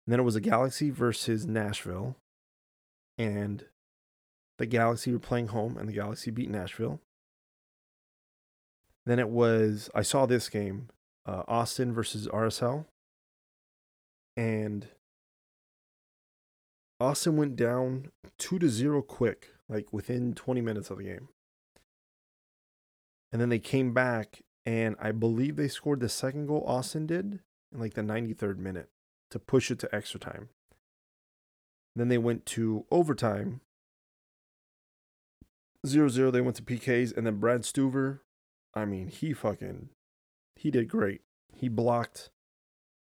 [0.07, 2.17] And then it was a Galaxy versus Nashville,
[3.19, 3.65] and
[4.59, 7.01] the Galaxy were playing home, and the Galaxy beat Nashville.
[9.05, 10.89] Then it was I saw this game,
[11.25, 12.85] uh, Austin versus RSL,
[14.37, 14.89] and
[17.01, 21.29] Austin went down two to zero quick, like within twenty minutes of the game.
[23.33, 27.41] And then they came back and I believe they scored the second goal Austin did
[27.73, 28.89] in like the 93rd minute
[29.31, 30.49] to push it to extra time.
[31.95, 33.61] Then they went to overtime.
[35.87, 36.31] 0 0.
[36.31, 37.17] They went to PKs.
[37.17, 38.21] And then Brad Stuver,
[38.75, 39.91] I mean, he fucking,
[40.57, 41.23] he did great.
[41.55, 42.31] He blocked,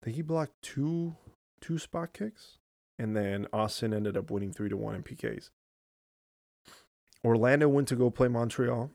[0.03, 1.15] Think he blocked two,
[1.61, 2.57] two spot kicks.
[2.99, 5.49] And then Austin ended up winning 3 to 1 in PKs.
[7.23, 8.91] Orlando went to go play Montreal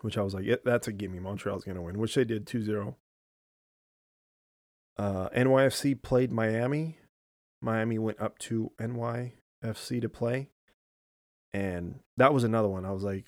[0.00, 1.18] which I was like, yeah, that's a gimme.
[1.18, 2.96] Montreal's to win, which they did 2 0.
[4.98, 6.98] Uh, NYFC played Miami.
[7.60, 10.50] Miami went up to NYFC to play.
[11.52, 12.84] And that was another one.
[12.84, 13.26] I was like,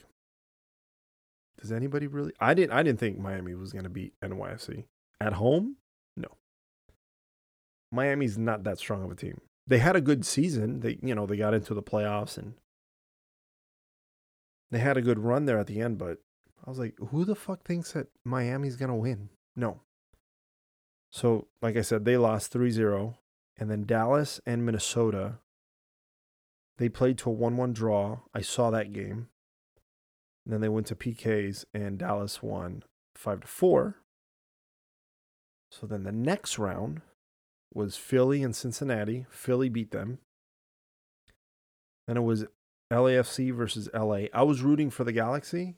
[1.61, 2.33] does anybody really?
[2.41, 2.73] I didn't.
[2.73, 4.85] I didn't think Miami was to beat NYFC
[5.21, 5.77] at home.
[6.17, 6.29] No,
[7.91, 9.41] Miami's not that strong of a team.
[9.67, 10.81] They had a good season.
[10.81, 12.55] They, you know, they got into the playoffs and
[14.71, 15.99] they had a good run there at the end.
[15.99, 16.19] But
[16.65, 19.31] I was like, who the fuck thinks that Miami's going to win?
[19.57, 19.81] No.
[21.11, 23.19] So, like I said, they lost 3 0.
[23.61, 25.39] And then Dallas and Minnesota,
[26.77, 28.21] they played to a 1 1 draw.
[28.35, 29.29] I saw that game.
[30.45, 32.85] And then they went to PKs, and Dallas won
[33.17, 33.97] 5 to 4.
[35.71, 37.03] So then the next round
[37.75, 39.27] was Philly and Cincinnati.
[39.31, 40.19] Philly beat them.
[42.07, 42.47] Then it was
[42.93, 44.27] LAFC versus LA.
[44.33, 45.77] I was rooting for the Galaxy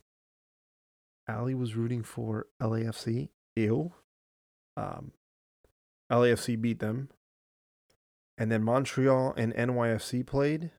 [1.30, 3.28] Ali was rooting for LAFC.
[3.56, 3.92] Ew.
[4.76, 5.12] Um,
[6.10, 7.08] LAFC beat them.
[8.38, 10.70] And then Montreal and NYFC played.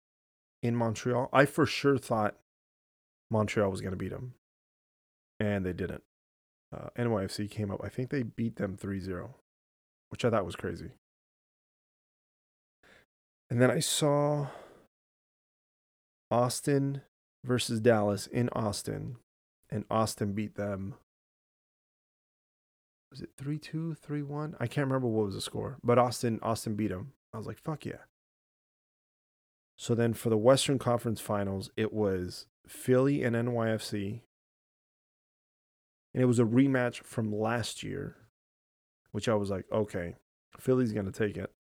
[0.63, 1.27] in Montreal.
[1.33, 2.37] I for sure thought
[3.31, 4.35] Montreal was going to beat them,
[5.39, 6.03] and they didn't.
[6.71, 7.81] Uh, NYFC came up.
[7.83, 9.35] I think they beat them 3 0,
[10.09, 10.91] which I thought was crazy.
[13.51, 14.47] And then I saw
[16.31, 17.01] Austin
[17.43, 19.17] versus Dallas in Austin,
[19.69, 20.95] and Austin beat them.
[23.11, 24.55] Was it 3 2, 3 1?
[24.57, 27.11] I can't remember what was the score, but Austin Austin beat them.
[27.33, 28.05] I was like, fuck yeah.
[29.77, 34.21] So then for the Western Conference Finals, it was Philly and NYFC.
[36.13, 38.15] And it was a rematch from last year,
[39.11, 40.15] which I was like, okay,
[40.57, 41.51] Philly's going to take it.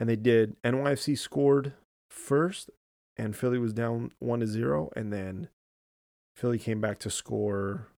[0.00, 0.56] And they did.
[0.62, 1.74] NYFC scored
[2.10, 2.70] first,
[3.18, 4.90] and Philly was down 1 to 0.
[4.96, 5.50] And then
[6.34, 7.88] Philly came back to score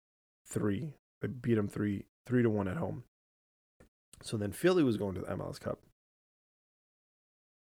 [0.47, 0.95] three.
[1.21, 3.05] They beat them 3, 3 to 1 at home.
[4.21, 5.79] So then Philly was going to the MLS Cup.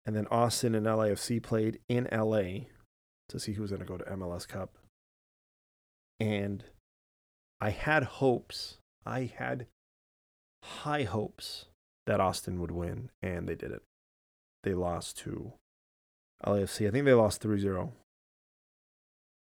[0.06, 2.64] And then Austin and LAFC played in LA
[3.28, 4.78] to see who was going to go to MLS Cup.
[6.18, 6.64] And
[7.60, 9.66] I had hopes, I had
[10.62, 11.66] high hopes
[12.06, 13.82] that Austin would win, and they didn't.
[14.62, 15.54] They lost to
[16.44, 16.86] LAFC.
[16.86, 17.92] I think they lost 3 0.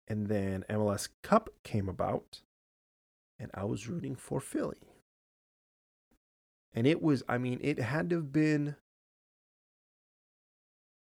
[0.06, 2.40] And then MLS Cup came about,
[3.38, 4.78] and I was rooting for Philly.
[6.74, 8.76] And it was, I mean, it had to have been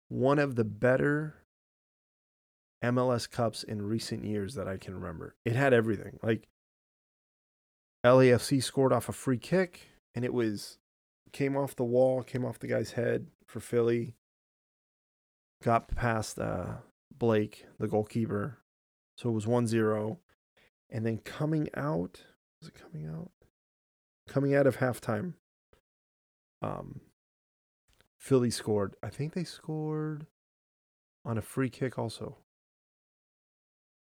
[0.10, 1.36] one of the better
[2.84, 5.36] MLS Cups in recent years that I can remember.
[5.46, 6.20] It had everything.
[6.24, 6.48] Like
[8.06, 10.78] LAFC scored off a free kick and it was
[11.32, 14.16] came off the wall, came off the guy's head for Philly.
[15.64, 16.76] Got past uh,
[17.18, 18.60] Blake, the goalkeeper.
[19.18, 20.18] So it was 1-0.
[20.90, 22.24] And then coming out,
[22.62, 23.32] was it coming out?
[24.28, 25.34] Coming out of halftime.
[26.62, 27.02] Um
[28.18, 28.96] Philly scored.
[29.02, 30.28] I think they scored
[31.24, 32.38] on a free kick also.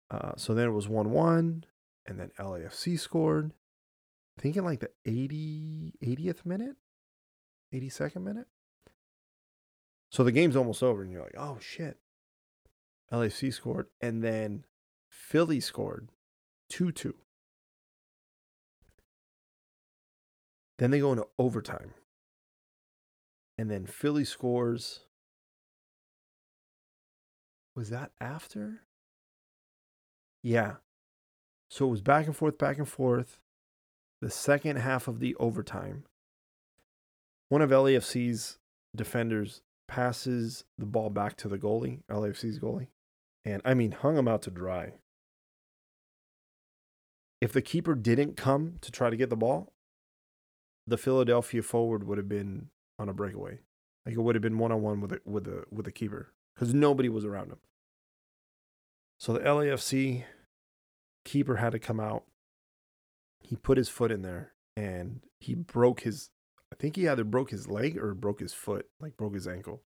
[0.10, 1.66] Uh, so then it was 1 1,
[2.08, 3.54] and then LAFC scored.
[4.38, 6.76] I think in like the 80, 80th minute,
[7.74, 8.48] 82nd minute.
[10.12, 11.98] So the game's almost over, and you're like, oh shit.
[13.12, 14.66] LAFC scored, and then
[15.10, 16.10] Philly scored
[16.70, 17.16] 2 2.
[20.78, 21.94] Then they go into overtime.
[23.58, 25.02] And then Philly scores.
[27.76, 28.82] Was that after?
[30.42, 30.76] Yeah.
[31.70, 33.38] So it was back and forth, back and forth.
[34.22, 36.06] The second half of the overtime.
[37.50, 38.58] One of LAFC's
[38.96, 42.88] defenders passes the ball back to the goalie, LAFC's goalie.
[43.44, 44.94] And I mean, hung him out to dry.
[47.42, 49.74] If the keeper didn't come to try to get the ball,
[50.88, 53.60] the Philadelphia forward would have been on a breakaway.
[54.06, 56.32] Like it would have been one on one with a with a with a keeper
[56.56, 57.60] because nobody was around him.
[59.20, 60.24] So the LAFC
[61.26, 62.24] keeper had to come out.
[63.42, 66.30] He put his foot in there and he broke his
[66.72, 69.82] I think he either broke his leg or broke his foot, like broke his ankle.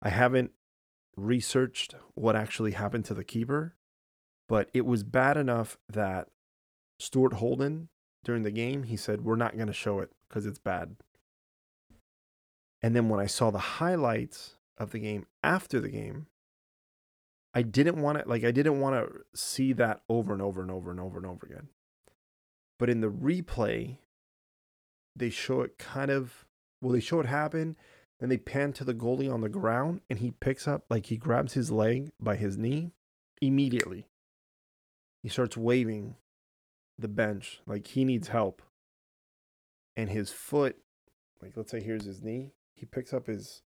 [0.00, 0.52] I haven't
[1.16, 3.74] researched what actually happened to the keeper,
[4.48, 6.28] but it was bad enough that
[6.98, 7.88] Stuart Holden
[8.24, 10.96] during the game, he said, We're not going to show it because it's bad.
[12.82, 16.26] And then when I saw the highlights of the game after the game,
[17.54, 20.70] I didn't want to like I didn't want to see that over and over and
[20.70, 21.68] over and over and over again.
[22.78, 23.98] But in the replay,
[25.16, 26.44] they show it kind of
[26.80, 27.76] well, they show it happen,
[28.20, 31.16] then they pan to the goalie on the ground and he picks up like he
[31.16, 32.92] grabs his leg by his knee
[33.40, 34.06] immediately.
[35.22, 36.16] He starts waving
[36.98, 38.62] the bench like he needs help.
[39.96, 40.76] And his foot,
[41.40, 43.62] like let's say here's his knee, he picks up his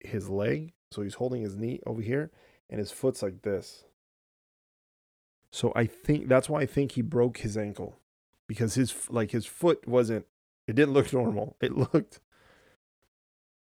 [0.00, 2.30] his leg, so he's holding his knee over here,
[2.70, 3.84] and his foot's like this.
[5.52, 7.98] So I think that's why I think he broke his ankle
[8.46, 10.26] because his like his foot wasn't
[10.66, 11.56] it didn't look normal.
[11.60, 12.20] It looked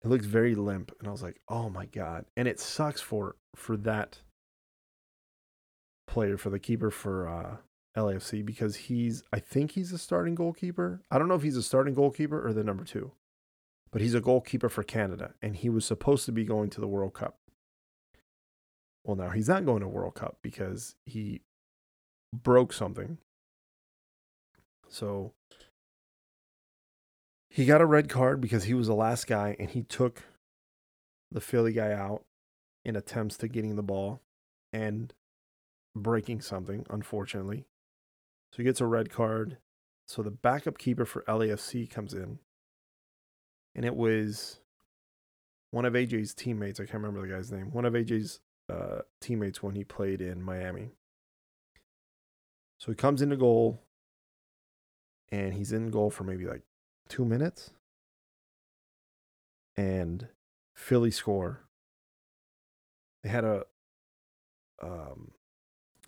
[0.04, 3.36] it looked very limp and I was like, "Oh my god." And it sucks for
[3.56, 4.20] for that
[6.08, 7.58] player for the keeper for uh
[7.98, 11.02] LAFC because he's I think he's a starting goalkeeper.
[11.12, 13.12] I don't know if he's a starting goalkeeper or the number 2
[13.92, 16.88] but he's a goalkeeper for Canada, and he was supposed to be going to the
[16.88, 17.38] World Cup.
[19.04, 21.42] Well, now he's not going to World Cup because he
[22.34, 23.18] broke something.
[24.90, 25.34] So
[27.58, 30.22] he got a red card because he was the last guy, and he took
[31.32, 32.24] the Philly guy out
[32.86, 34.22] in attempts to getting the ball
[34.72, 35.12] and
[35.96, 37.66] breaking something, unfortunately.
[38.54, 39.58] So he gets a red card.
[40.08, 42.40] So the backup keeper for LAFC comes in
[43.76, 44.60] and it was
[45.72, 46.80] one of AJ's teammates.
[46.80, 47.72] I can't remember the guy's name.
[47.72, 48.40] One of AJ's
[48.72, 50.92] uh, teammates when he played in Miami.
[52.80, 53.82] So he comes into goal,
[55.32, 56.62] and he's in goal for maybe like
[57.08, 57.72] two minutes,
[59.76, 60.28] and
[60.76, 61.62] Philly score.
[63.24, 63.66] They had a
[64.82, 65.32] um,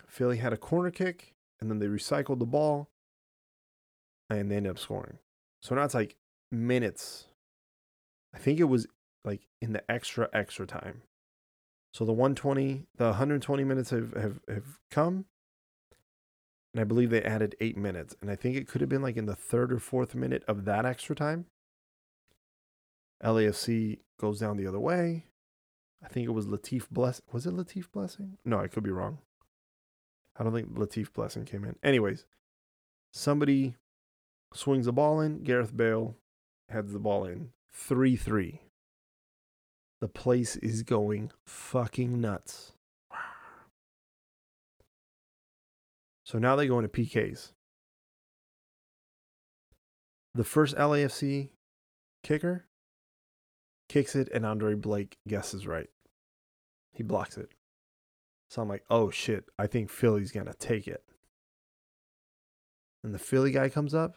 [0.06, 2.88] Philly had a corner kick, and then they recycled the ball,
[4.28, 5.18] and they ended up scoring.
[5.62, 6.16] So now it's like
[6.50, 7.26] minutes.
[8.34, 8.86] I think it was
[9.24, 11.02] like in the extra extra time.
[11.92, 15.26] So the 120, the 120 minutes have have, have come.
[16.72, 18.14] And I believe they added eight minutes.
[18.20, 20.64] And I think it could have been like in the third or fourth minute of
[20.64, 21.46] that extra time.
[23.22, 25.26] LAFC goes down the other way.
[26.02, 27.20] I think it was Latif Bless.
[27.32, 28.38] Was it Latif Blessing?
[28.44, 29.18] No, I could be wrong.
[30.38, 31.76] I don't think Latif Blessing came in.
[31.82, 32.24] Anyways,
[33.12, 33.74] somebody
[34.54, 35.42] swings the ball in.
[35.42, 36.16] Gareth Bale
[36.70, 37.50] heads the ball in.
[37.72, 38.60] 3 3.
[40.00, 42.72] The place is going fucking nuts.
[46.30, 47.54] So now they go into PKs.
[50.32, 51.48] The first LAFC
[52.22, 52.66] kicker
[53.88, 55.88] kicks it, and Andre Blake guesses right.
[56.92, 57.50] He blocks it.
[58.48, 61.02] So I'm like, oh shit, I think Philly's going to take it.
[63.02, 64.14] And the Philly guy comes up,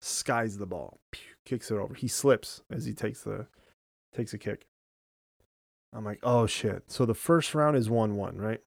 [0.00, 1.00] skies the ball,
[1.44, 1.92] kicks it over.
[1.92, 3.48] He slips as he takes the
[4.16, 4.66] takes a kick.
[5.92, 6.84] I'm like, oh shit.
[6.86, 8.60] So the first round is 1 1, right?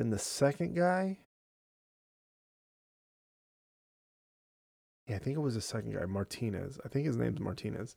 [0.00, 1.18] Then the second guy.
[5.06, 6.80] Yeah, I think it was the second guy, Martinez.
[6.82, 7.44] I think his name's mm-hmm.
[7.44, 7.96] Martinez.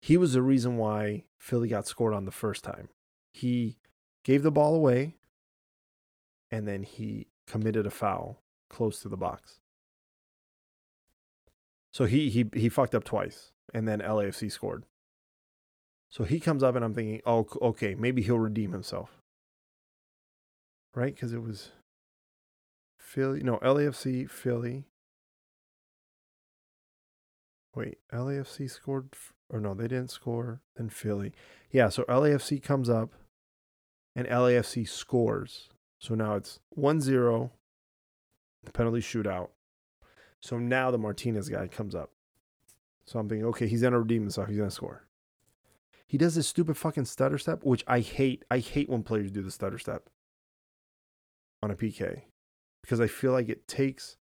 [0.00, 2.88] He was the reason why Philly got scored on the first time.
[3.32, 3.78] He
[4.22, 5.16] gave the ball away
[6.52, 8.40] and then he committed a foul
[8.70, 9.58] close to the box.
[11.92, 14.86] So he he he fucked up twice and then LAFC scored.
[16.10, 19.21] So he comes up and I'm thinking, "Oh, okay, maybe he'll redeem himself."
[20.94, 21.16] Right?
[21.16, 21.72] Cuz it was
[22.98, 24.84] Philly, no, LAFC, Philly.
[27.74, 29.14] Wait, LAFC scored
[29.48, 30.62] or no, they didn't score.
[30.76, 31.32] Then Philly.
[31.70, 33.12] Yeah, so LAFC comes up
[34.16, 35.68] and LAFC scores.
[35.98, 37.52] So now it's 1 0,
[38.72, 39.50] penalty shootout.
[40.40, 42.10] So now the Martinez guy comes up.
[43.04, 44.48] So I'm thinking, okay, he's going to redeem himself.
[44.48, 45.06] He's going to score.
[46.06, 48.44] He does this stupid fucking stutter step, which I hate.
[48.50, 50.08] I hate when players do the stutter step
[51.62, 52.22] on a PK
[52.82, 54.16] because I feel like it takes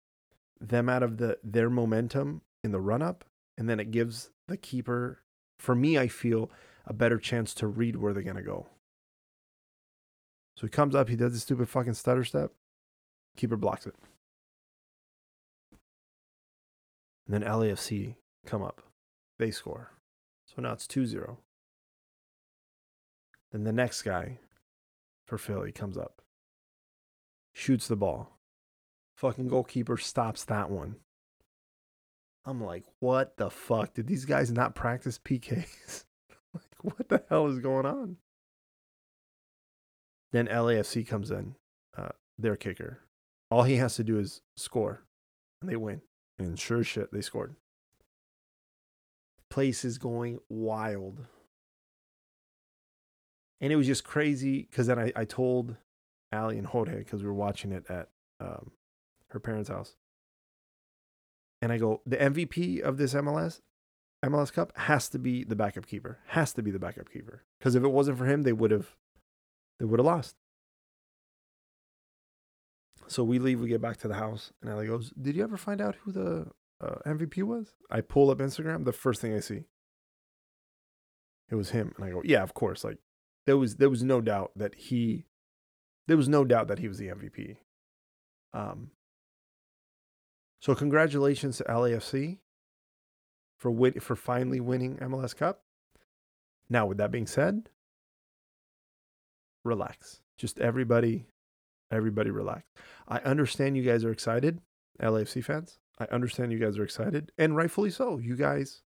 [0.59, 3.25] them out of the their momentum in the run up
[3.57, 5.21] and then it gives the keeper
[5.59, 6.49] for me I feel
[6.85, 8.67] a better chance to read where they're going to go.
[10.55, 12.51] So he comes up, he does the stupid fucking stutter step.
[13.35, 13.93] Keeper blocks it.
[17.27, 18.15] And then LAFC
[18.45, 18.81] come up.
[19.37, 19.91] They score.
[20.47, 21.37] So now it's 2 0.
[23.51, 24.39] Then the next guy
[25.25, 26.21] for Philly comes up,
[27.57, 28.37] shoots the ball.
[29.17, 30.97] Fucking goalkeeper stops that one.
[32.45, 33.95] I'm like, what the fuck?
[33.95, 36.05] Did these guys not practice PKs?
[36.53, 38.17] like, what the hell is going on?
[40.31, 41.55] Then LAFC comes in,
[41.97, 42.99] uh, their kicker.
[43.49, 45.03] All he has to do is score,
[45.61, 46.01] and they win.
[46.37, 47.55] And sure shit, they scored.
[49.49, 51.25] Place is going wild.
[53.59, 55.75] And it was just crazy because then I, I told
[56.31, 58.09] Allie and Jorge because we were watching it at
[58.39, 58.71] um,
[59.29, 59.95] her parents' house.
[61.61, 63.61] And I go, the MVP of this MLS,
[64.23, 66.19] MLS Cup has to be the backup keeper.
[66.27, 67.43] Has to be the backup keeper.
[67.59, 68.95] Because if it wasn't for him, they would have
[69.79, 70.35] they would have lost.
[73.07, 75.57] So we leave, we get back to the house, and Ellie goes, Did you ever
[75.57, 76.47] find out who the
[76.81, 77.73] uh, MVP was?
[77.89, 79.63] I pull up Instagram, the first thing I see.
[81.49, 81.93] It was him.
[81.95, 82.83] And I go, Yeah, of course.
[82.83, 82.97] Like
[83.45, 85.25] there was there was no doubt that he
[86.07, 87.57] there was no doubt that he was the MVP.
[88.53, 88.91] Um
[90.61, 92.39] so congratulations to LAFC
[93.59, 95.61] for win- for finally winning MLS Cup.
[96.69, 97.69] Now, with that being said,
[99.63, 100.21] relax.
[100.37, 101.27] Just everybody,
[101.91, 102.63] everybody relax.
[103.07, 104.59] I understand you guys are excited,
[105.01, 105.79] LAFC fans.
[105.99, 108.17] I understand you guys are excited, and rightfully so.
[108.17, 108.83] You guys,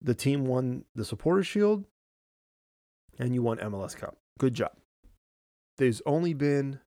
[0.00, 1.84] the team won the Supporter Shield,
[3.18, 4.16] and you won MLS Cup.
[4.38, 4.72] Good job.
[5.82, 6.78] There's only been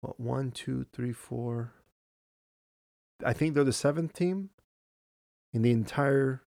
[0.00, 1.74] what one, two, three, four.
[3.22, 4.48] I think they're the seventh team
[5.52, 6.42] in the entire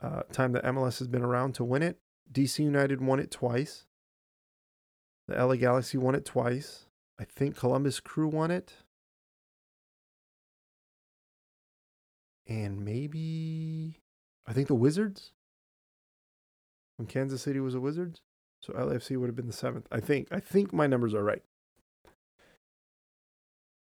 [0.00, 1.98] uh, time that MLS has been around to win it.
[2.32, 3.86] DC United won it twice.
[5.26, 6.86] The LA Galaxy won it twice.
[7.18, 8.72] I think Columbus Crew won it.
[12.46, 13.98] And maybe
[14.46, 15.32] I think the Wizards.
[16.98, 18.20] when Kansas City was a Wizards.
[18.62, 19.86] So LAFC would have been the seventh.
[19.90, 20.28] I think.
[20.30, 21.42] I think my numbers are right.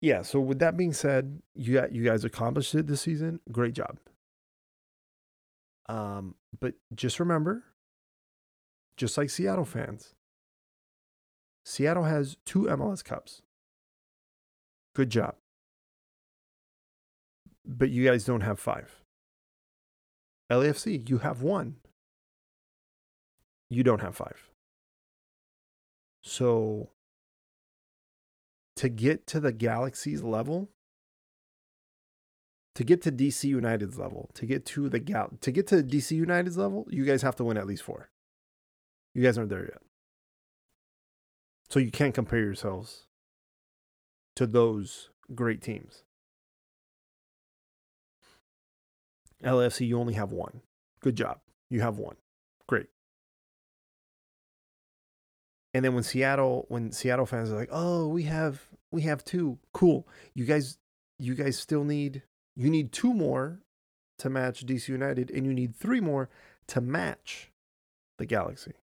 [0.01, 0.23] Yeah.
[0.23, 3.41] So with that being said, you got, you guys accomplished it this season.
[3.51, 3.99] Great job.
[5.89, 7.65] Um, but just remember,
[8.97, 10.15] just like Seattle fans,
[11.65, 13.43] Seattle has two MLS Cups.
[14.95, 15.35] Good job.
[17.65, 19.03] But you guys don't have five.
[20.51, 21.77] LAFC, you have one.
[23.71, 24.52] You don't have five.
[26.23, 26.91] So
[28.77, 30.71] to get to the Galaxy's level,
[32.75, 36.13] to get to DC United's level, to get to the Gal to get to DC
[36.13, 38.11] United's level, you guys have to win at least four.
[39.15, 39.83] You guys aren't there yet.
[41.69, 43.07] So you can't compare yourselves
[44.37, 46.05] to those great teams.
[49.45, 50.61] LFC, you only have one.
[51.01, 51.41] Good job.
[51.69, 52.17] You have one.
[55.75, 59.59] And then when Seattle, when Seattle fans are like, "Oh, we have we have two.
[59.73, 60.07] Cool.
[60.35, 60.79] You guys
[61.19, 62.23] you guys still need
[62.55, 63.61] you need two more
[64.19, 66.29] to match DC United and you need three more
[66.69, 67.51] to match
[68.19, 68.75] the Galaxy.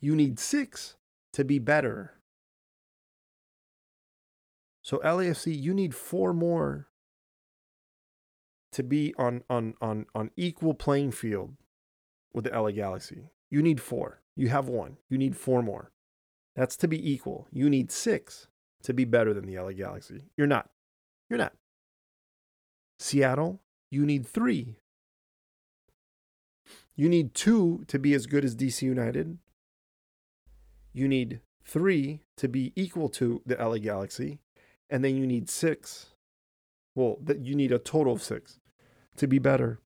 [0.00, 0.96] You need 6
[1.32, 2.14] to be better.
[4.82, 6.88] So LAFC, you need four more
[8.72, 11.56] to be on on on on equal playing field
[12.36, 13.30] with the LA Galaxy.
[13.50, 14.20] You need four.
[14.36, 14.98] You have one.
[15.08, 15.90] You need four more.
[16.54, 17.48] That's to be equal.
[17.50, 18.46] You need six
[18.82, 20.24] to be better than the LA Galaxy.
[20.36, 20.68] You're not.
[21.30, 21.54] You're not.
[23.00, 23.60] Seattle,
[23.90, 24.76] you need three.
[26.94, 29.38] You need two to be as good as DC United.
[30.92, 34.38] You need three to be equal to the LA Galaxy.
[34.90, 36.10] And then you need six.
[36.94, 38.58] Well, that you need a total of six
[39.16, 39.80] to be better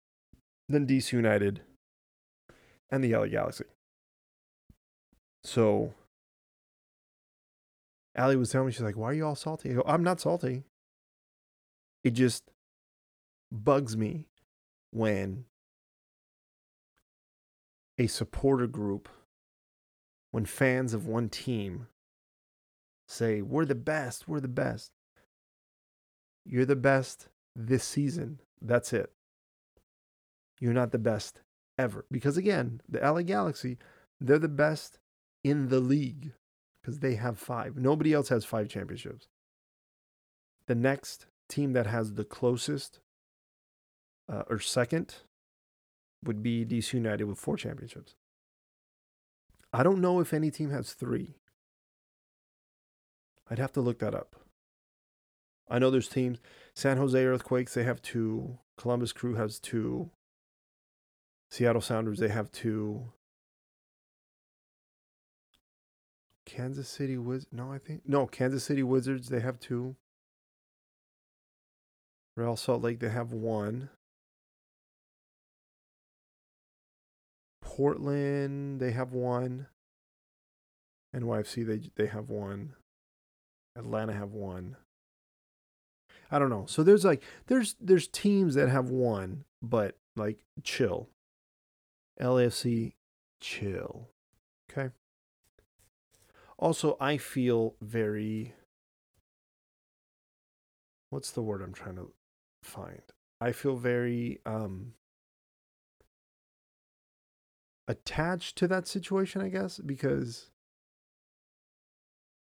[0.69, 1.63] than DC United
[2.91, 3.65] and the LA Galaxy.
[5.45, 5.95] So
[8.15, 9.71] Allie was telling me, she's like, why are you all salty?
[9.71, 10.65] I go, I'm not salty.
[12.03, 12.51] It just
[13.53, 14.27] bugs me
[14.91, 15.45] when
[17.99, 19.09] a supporter group,
[20.31, 21.87] when fans of one team
[23.07, 24.93] say, We're the best, we're the best.
[26.47, 28.41] You're the best this season.
[28.63, 29.13] That's it.
[30.59, 31.43] You're not the best
[31.81, 32.05] ever.
[32.11, 33.79] Because again, the LA Galaxy,
[34.21, 34.99] they're the best
[35.43, 36.33] in the league
[36.81, 37.77] because they have five.
[37.77, 39.29] Nobody else has five championships.
[40.67, 43.01] The next team that has the closest
[44.31, 45.17] uh, or second
[46.25, 48.15] would be DC United with four championships.
[49.73, 51.35] I don't know if any team has three.
[53.51, 54.37] I'd have to look that up.
[55.69, 56.39] I know there's teams.
[56.75, 58.59] San Jose Earthquakes, they have two.
[58.77, 60.11] Columbus Crew has two.
[61.51, 63.13] Seattle Sounders, they have two.
[66.47, 67.47] Kansas City Wizards.
[67.53, 69.97] no, I think no, Kansas City Wizards, they have two.
[72.37, 73.91] Real Salt Lake, they have one.
[77.63, 79.67] Portland, they have one.
[81.15, 82.75] NYFC, they they have one.
[83.77, 84.77] Atlanta have one.
[86.31, 86.67] I don't know.
[86.67, 91.09] So there's like there's there's teams that have one, but like chill.
[92.21, 92.93] LAFC,
[93.41, 94.09] chill.
[94.71, 94.91] Okay.
[96.59, 98.55] Also, I feel very.
[101.09, 102.13] What's the word I'm trying to
[102.63, 103.03] find?
[103.41, 104.93] I feel very um
[107.89, 110.51] attached to that situation, I guess, because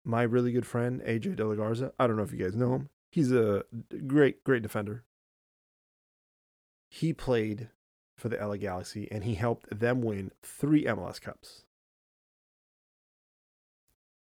[0.06, 2.76] my really good friend AJ De La Garza, I don't know if you guys know
[2.76, 2.90] him.
[3.12, 3.64] He's a
[4.08, 5.04] great, great defender.
[6.90, 7.70] He played
[8.22, 11.64] for the LA Galaxy and he helped them win three MLS Cups.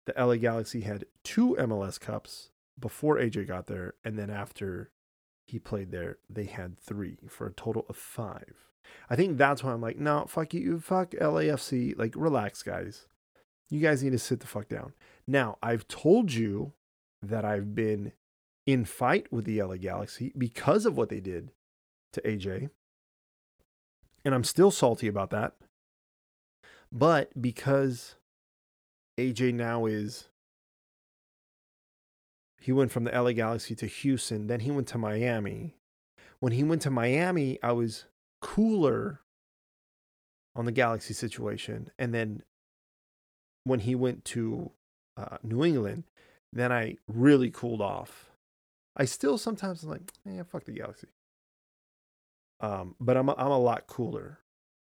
[0.05, 4.89] The LA Galaxy had two MLS Cups before AJ got there, and then after
[5.45, 8.53] he played there, they had three for a total of five.
[9.09, 11.97] I think that's why I'm like, no, fuck you, fuck LAFC.
[11.97, 13.05] Like, relax, guys.
[13.69, 14.93] You guys need to sit the fuck down.
[15.27, 16.71] Now, I've told you
[17.21, 18.13] that I've been
[18.65, 21.51] in fight with the LA Galaxy because of what they did
[22.13, 22.69] to AJ.
[24.25, 25.53] And I'm still salty about that.
[26.91, 28.15] But because
[29.17, 30.29] AJ now is
[32.59, 35.75] he went from the LA Galaxy to Houston, then he went to Miami.
[36.39, 38.05] When he went to Miami, I was
[38.41, 39.21] cooler
[40.55, 41.89] on the Galaxy situation.
[41.97, 42.43] And then
[43.63, 44.71] when he went to
[45.15, 46.03] uh, New England,
[46.51, 48.31] then I really cooled off.
[48.97, 51.07] I still sometimes am like, yeah, fuck the Galaxy.
[52.59, 54.39] Um, but I'm a, I'm a lot cooler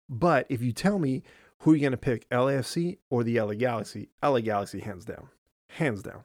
[0.08, 1.24] But if you tell me
[1.60, 5.30] who you're going to pick, LAFC or the LA Galaxy, LA Galaxy hands down.
[5.70, 6.24] Hands down.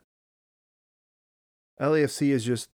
[1.81, 2.71] LAFC is just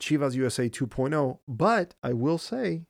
[0.00, 2.86] Chivas USA 2.0, but I will say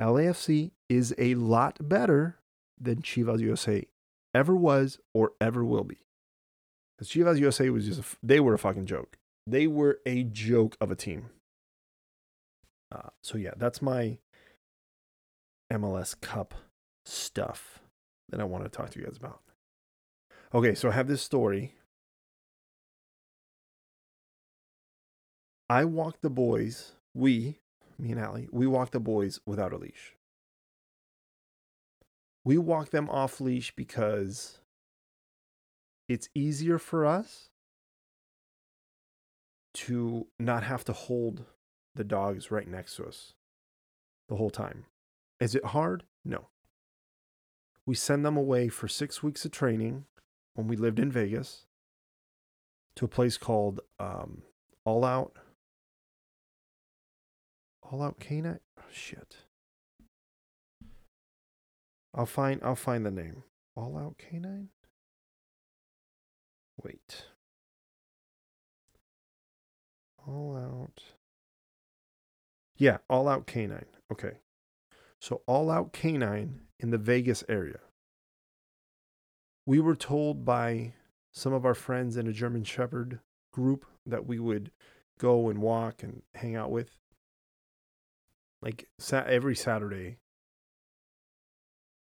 [0.00, 2.38] LAFC is a lot better
[2.80, 3.84] than Chivas USA
[4.32, 5.98] ever was or ever will be.
[6.96, 9.18] Because Chivas USA was just, a, they were a fucking joke.
[9.46, 11.30] They were a joke of a team.
[12.94, 14.18] Uh, so, yeah, that's my
[15.72, 16.54] MLS Cup
[17.04, 17.80] stuff
[18.30, 19.40] that I want to talk to you guys about.
[20.54, 21.74] Okay, so I have this story.
[25.68, 27.58] I walked the boys, we,
[27.98, 30.14] me and Allie, we walked the boys without a leash.
[32.44, 34.58] We walk them off leash because
[36.08, 37.48] it's easier for us
[39.74, 41.46] to not have to hold
[41.94, 43.34] the dogs right next to us
[44.28, 44.86] the whole time.
[45.40, 46.04] Is it hard?
[46.24, 46.48] No.
[47.86, 50.06] We send them away for six weeks of training
[50.54, 51.66] when we lived in Vegas
[52.96, 54.42] to a place called um,
[54.84, 55.36] All Out.
[57.82, 58.60] All Out Canine?
[58.78, 59.36] Oh, shit.
[62.14, 63.42] I'll find I'll find the name.
[63.76, 64.68] All Out Canine?
[66.82, 67.24] Wait.
[70.26, 71.02] All Out.
[72.76, 73.86] Yeah, All Out Canine.
[74.12, 74.38] Okay.
[75.20, 77.78] So All Out Canine in the Vegas area.
[79.66, 80.94] We were told by
[81.32, 83.20] some of our friends in a German Shepherd
[83.52, 84.70] group that we would
[85.18, 86.90] go and walk and hang out with.
[88.60, 90.18] Like every Saturday,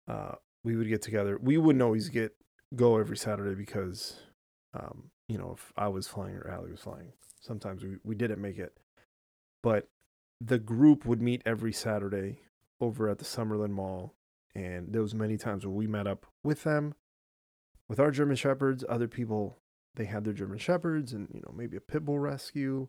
[0.08, 1.38] uh, we would get together.
[1.40, 2.34] We wouldn't always get
[2.76, 4.20] go every Saturday because,
[4.74, 8.40] um, you know, if I was flying or Allie was flying, sometimes we, we didn't
[8.40, 8.76] make it.
[9.62, 9.88] But
[10.40, 12.40] the group would meet every Saturday
[12.80, 14.14] over at the Summerlin Mall.
[14.54, 16.94] And there was many times where we met up with them,
[17.88, 18.84] with our German Shepherds.
[18.88, 19.58] Other people,
[19.94, 22.88] they had their German Shepherds and, you know, maybe a pit bull rescue.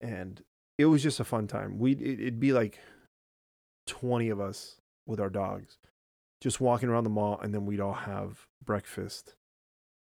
[0.00, 0.42] And
[0.76, 1.78] it was just a fun time.
[1.78, 2.78] We'd, it'd be like
[3.86, 5.78] 20 of us with our dogs
[6.42, 9.36] just walking around the mall, and then we'd all have breakfast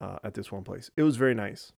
[0.02, 0.90] uh, at this one place.
[0.98, 1.72] It was very nice.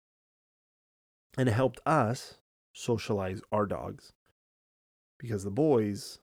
[1.37, 2.37] And it helped us
[2.73, 4.13] socialize our dogs
[5.19, 6.19] because the boys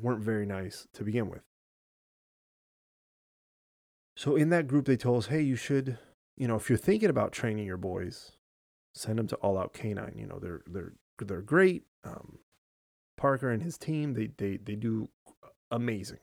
[0.00, 1.42] weren't very nice to begin with.
[4.16, 5.98] So in that group, they told us, hey, you should,
[6.36, 8.32] you know, if you're thinking about training your boys,
[8.94, 10.16] send them to All Out Canine.
[10.16, 11.84] You know, they're they're they're great.
[12.04, 12.38] Um,
[13.16, 15.08] Parker and his team, they they they do
[15.70, 16.18] amazing.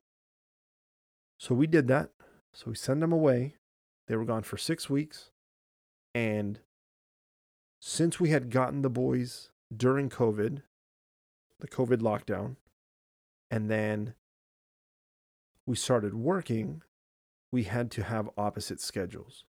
[1.38, 2.10] So we did that.
[2.54, 3.56] So we sent them away.
[4.08, 5.32] They were gone for six weeks.
[6.14, 6.60] And
[7.82, 10.64] since we had gotten the boys during COVID,
[11.60, 12.56] the COVID lockdown,
[13.50, 14.14] and then
[15.66, 16.82] we started working,
[17.52, 19.46] we had to have opposite schedules.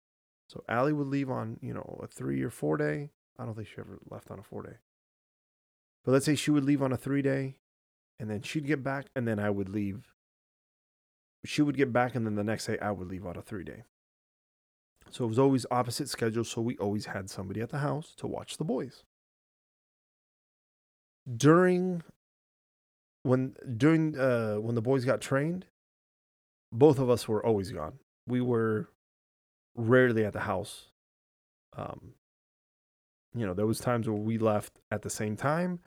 [0.49, 3.11] So Allie would leave on, you know, a three or four day.
[3.39, 4.77] I don't think she ever left on a four day.
[6.05, 7.57] But let's say she would leave on a three day,
[8.19, 10.15] and then she'd get back, and then I would leave
[11.47, 13.65] she would get back, and then the next day I would leave on a three
[13.65, 13.85] day.
[15.11, 16.51] So it was always opposite schedules.
[16.51, 19.05] So we always had somebody at the house to watch the boys.
[21.35, 22.03] During
[23.23, 25.67] when during uh, when the boys got trained,
[26.73, 27.99] both of us were always gone.
[28.27, 28.89] We were
[29.77, 30.87] rarely at the house.
[31.77, 32.15] Um,
[33.35, 35.81] you know, there was times where we left at the same time.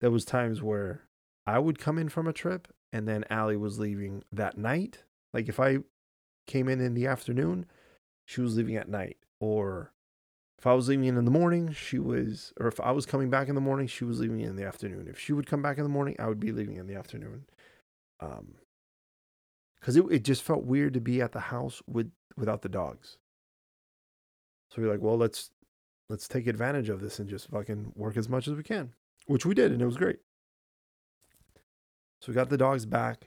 [0.00, 1.02] There was times where
[1.46, 5.04] I would come in from a trip and then Allie was leaving that night.
[5.32, 5.78] Like if I
[6.46, 7.66] came in in the afternoon,
[8.26, 9.16] she was leaving at night.
[9.40, 9.92] Or
[10.62, 13.48] if I was leaving in the morning, she was, or if I was coming back
[13.48, 15.08] in the morning, she was leaving in the afternoon.
[15.08, 17.46] If she would come back in the morning, I would be leaving in the afternoon.
[18.20, 18.54] Um,
[19.80, 23.18] because it, it just felt weird to be at the house with without the dogs.
[24.70, 25.50] So we're like, well, let's
[26.08, 28.92] let's take advantage of this and just fucking work as much as we can,
[29.26, 30.20] which we did, and it was great.
[32.20, 33.26] So we got the dogs back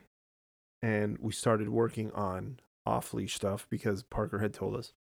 [0.82, 4.94] and we started working on off leash stuff because Parker had told us,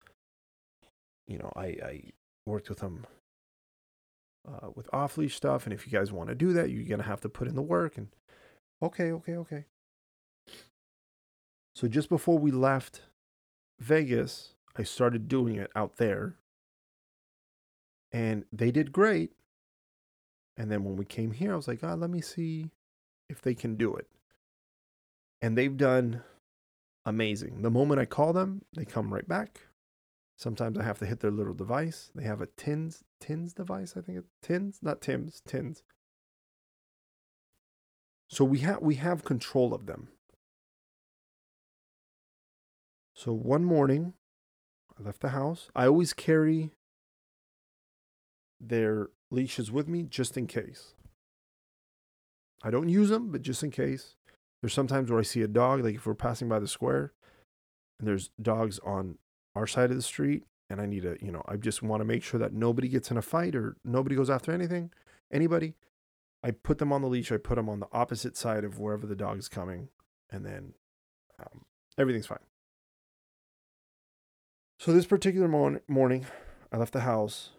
[1.28, 2.02] you know, I, I
[2.46, 3.06] worked with them
[4.46, 5.64] uh, with off leash stuff.
[5.64, 7.54] And if you guys want to do that, you're going to have to put in
[7.54, 7.96] the work.
[7.96, 8.08] And
[8.82, 9.64] okay, okay, okay.
[11.74, 13.02] So just before we left
[13.80, 16.36] Vegas, I started doing it out there.
[18.12, 19.32] And they did great.
[20.56, 22.70] And then when we came here, I was like, oh, let me see
[23.28, 24.06] if they can do it.
[25.42, 26.22] And they've done
[27.04, 27.62] amazing.
[27.62, 29.62] The moment I call them, they come right back.
[30.36, 32.10] Sometimes I have to hit their little device.
[32.14, 35.82] They have a TINS TINS device, I think it's TINS, not Tim's, TINS.
[38.28, 40.08] So we have we have control of them.
[43.14, 44.14] So one morning,
[44.98, 45.70] I left the house.
[45.74, 46.72] I always carry
[48.60, 50.94] their leashes with me just in case.
[52.62, 54.16] I don't use them, but just in case.
[54.60, 57.12] There's sometimes where I see a dog, like if we're passing by the square
[57.98, 59.18] and there's dogs on
[59.54, 62.04] our side of the street, and I need to, you know, I just want to
[62.04, 64.90] make sure that nobody gets in a fight or nobody goes after anything,
[65.32, 65.74] anybody.
[66.42, 67.32] I put them on the leash.
[67.32, 69.88] I put them on the opposite side of wherever the dog is coming,
[70.30, 70.74] and then
[71.40, 71.64] um,
[71.96, 72.38] everything's fine.
[74.78, 76.26] So this particular morning, morning,
[76.70, 77.50] I left the house.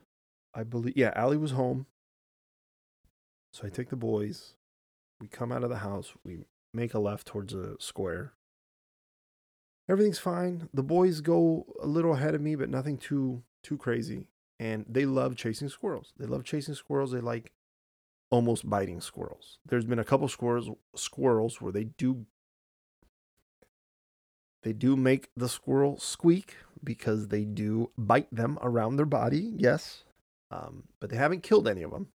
[0.54, 1.88] I believe, yeah, Allie was home.
[3.52, 4.54] So I take the boys.
[5.20, 6.14] We come out of the house.
[6.24, 8.34] We make a left towards a square.
[9.88, 10.68] Everything's fine.
[10.74, 14.28] The boys go a little ahead of me, but nothing too too crazy.
[14.60, 16.14] And they love chasing squirrels.
[16.18, 17.12] They love chasing squirrels.
[17.12, 17.52] They like
[18.30, 19.60] almost biting squirrels.
[19.66, 22.26] There's been a couple squirrels squirrels where they do
[24.64, 29.54] they do make the squirrel squeak because they do bite them around their body.
[29.56, 30.04] Yes,
[30.50, 32.08] um, but they haven't killed any of them.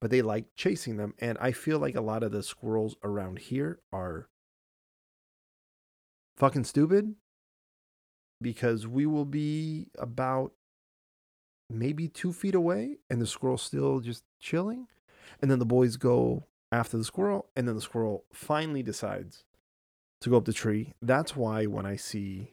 [0.00, 3.38] But they like chasing them, and I feel like a lot of the squirrels around
[3.38, 4.28] here are
[6.36, 7.14] fucking stupid
[8.40, 10.52] because we will be about
[11.70, 14.86] maybe two feet away, and the squirrel's still just chilling,
[15.40, 19.44] and then the boys go after the squirrel, and then the squirrel finally decides
[20.20, 20.92] to go up the tree.
[21.02, 22.52] That's why when I see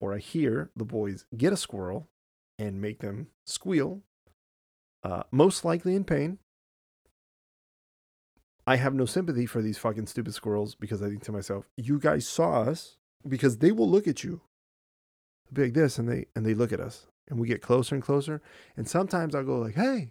[0.00, 2.08] or I hear the boys get a squirrel
[2.58, 4.02] and make them squeal,
[5.02, 6.38] uh, most likely in pain.
[8.66, 11.98] I have no sympathy for these fucking stupid squirrels because I think to myself, you
[11.98, 12.96] guys saw us
[13.26, 14.40] because they will look at you.
[15.52, 18.02] Be like this and they and they look at us and we get closer and
[18.02, 18.40] closer.
[18.76, 20.10] And sometimes I'll go like, hey,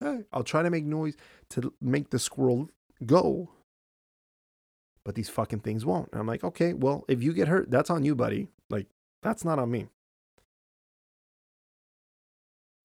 [0.00, 1.16] hey, I'll try to make noise
[1.50, 2.68] to make the squirrel
[3.04, 3.50] go.
[5.04, 6.10] But these fucking things won't.
[6.12, 8.48] And I'm like, okay, well, if you get hurt, that's on you, buddy.
[8.68, 8.88] Like,
[9.22, 9.86] that's not on me.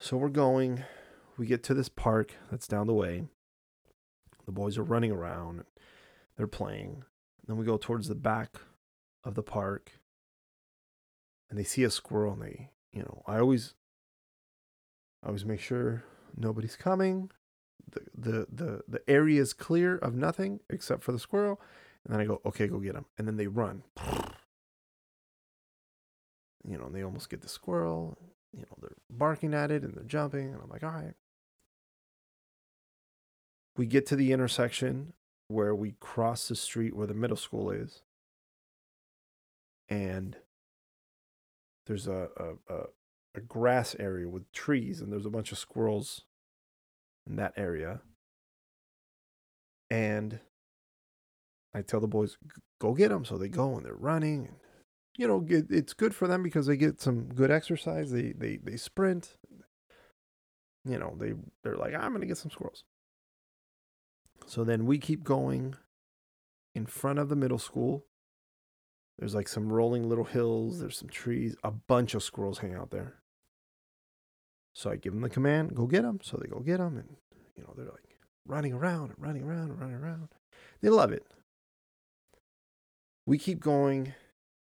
[0.00, 0.84] So we're going.
[1.36, 3.24] We get to this park that's down the way.
[4.46, 5.64] The boys are running around.
[6.36, 7.04] They're playing.
[7.46, 8.56] Then we go towards the back
[9.22, 9.92] of the park
[11.48, 13.74] and they see a squirrel and they, you know, I always
[15.22, 16.04] I always make sure
[16.36, 17.30] nobody's coming.
[17.88, 21.60] The the the the area is clear of nothing except for the squirrel.
[22.04, 23.06] And then I go, okay, go get him.
[23.16, 23.82] And then they run.
[26.66, 28.18] You know, and they almost get the squirrel.
[28.52, 30.52] You know, they're barking at it and they're jumping.
[30.52, 31.14] And I'm like, all right.
[33.76, 35.14] We get to the intersection
[35.48, 38.02] where we cross the street where the middle school is.
[39.88, 40.36] And
[41.86, 42.84] there's a, a, a,
[43.34, 46.22] a grass area with trees, and there's a bunch of squirrels
[47.26, 48.00] in that area.
[49.90, 50.40] And
[51.74, 52.38] I tell the boys,
[52.80, 53.24] go get them.
[53.24, 54.46] So they go and they're running.
[54.46, 54.56] And,
[55.16, 58.10] you know, it's good for them because they get some good exercise.
[58.10, 59.36] They, they, they sprint.
[60.84, 62.84] You know, they, they're like, I'm going to get some squirrels.
[64.46, 65.74] So then we keep going
[66.74, 68.04] in front of the middle school.
[69.18, 70.80] There's like some rolling little hills.
[70.80, 71.56] There's some trees.
[71.62, 73.14] A bunch of squirrels hang out there.
[74.74, 76.18] So I give them the command, go get them.
[76.22, 76.96] So they go get them.
[76.96, 77.16] And,
[77.56, 78.16] you know, they're like
[78.46, 80.28] running around and running around and running around.
[80.82, 81.24] They love it.
[83.24, 84.14] We keep going.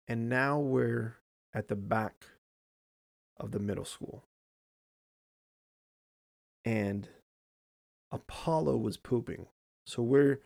[0.07, 1.17] And now we're
[1.53, 2.25] at the back
[3.37, 4.23] of the middle school.
[6.65, 7.09] And
[8.11, 9.47] Apollo was pooping.
[9.89, 10.41] So we're,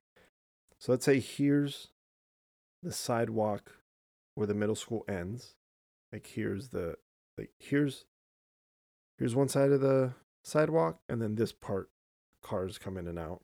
[0.79, 1.89] so let's say here's
[2.81, 3.73] the sidewalk
[4.35, 5.55] where the middle school ends.
[6.13, 6.95] Like here's the,
[7.37, 8.05] like here's,
[9.17, 10.13] here's one side of the
[10.43, 11.89] sidewalk, and then this part,
[12.41, 13.41] cars come in and out.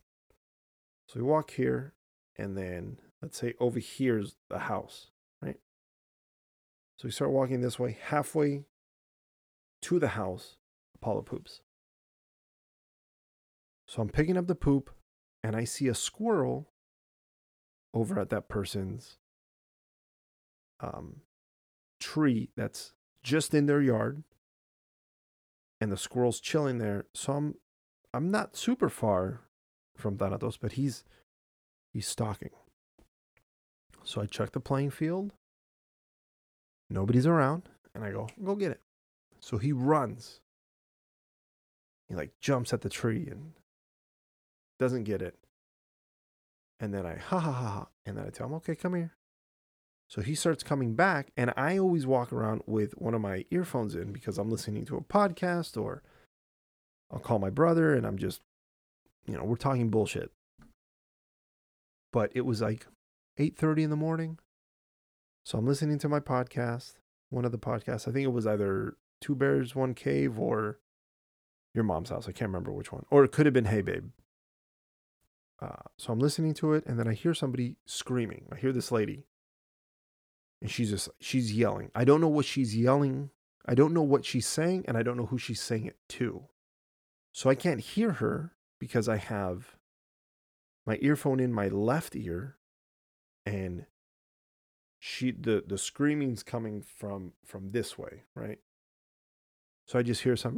[1.09, 1.93] So we walk here,
[2.37, 5.07] and then let's say over here's the house,
[5.41, 5.59] right?
[6.95, 8.63] So we start walking this way, halfway
[9.81, 10.55] to the house,
[10.95, 11.61] Apollo poops.
[13.85, 14.91] So I'm picking up the poop
[15.43, 16.69] and I see a squirrel
[17.93, 19.17] over at that person's
[20.79, 21.21] um,
[21.99, 24.23] tree that's just in their yard.
[25.81, 27.05] And the squirrel's chilling there.
[27.13, 27.55] So I'm
[28.13, 29.41] I'm not super far
[29.95, 31.05] from Thanatos, but he's
[31.93, 32.49] he's stalking.
[34.03, 35.33] So I check the playing field.
[36.89, 37.69] Nobody's around.
[37.95, 38.81] And I go, go get it.
[39.39, 40.41] So he runs.
[42.07, 43.53] He like jumps at the tree and
[44.79, 45.37] doesn't get it.
[46.79, 47.87] And then I, ha ha ha ha.
[48.05, 49.13] And then I tell him, okay, come here.
[50.07, 51.31] So he starts coming back.
[51.37, 54.97] And I always walk around with one of my earphones in because I'm listening to
[54.97, 56.01] a podcast or
[57.11, 58.41] I'll call my brother and I'm just,
[59.27, 60.31] you know, we're talking bullshit.
[62.11, 62.87] But it was like
[63.37, 64.39] 8:30 in the morning.
[65.45, 66.93] So I'm listening to my podcast,
[67.29, 68.07] one of the podcasts.
[68.07, 70.79] I think it was either Two Bears, One Cave or
[71.73, 72.27] Your Mom's House.
[72.27, 73.05] I can't remember which one.
[73.11, 74.09] Or it could have been Hey Babe.
[75.61, 78.45] Uh, so I'm listening to it, and then I hear somebody screaming.
[78.51, 79.25] I hear this lady,
[80.61, 81.91] and she's just she's yelling.
[81.93, 83.31] I don't know what she's yelling.
[83.65, 86.45] I don't know what she's saying, and I don't know who she's saying it to.
[87.33, 89.75] So I can't hear her because I have
[90.85, 92.55] my earphone in my left ear,
[93.45, 93.85] and
[94.97, 98.59] she the the screaming's coming from from this way, right?
[99.85, 100.57] So I just hear some.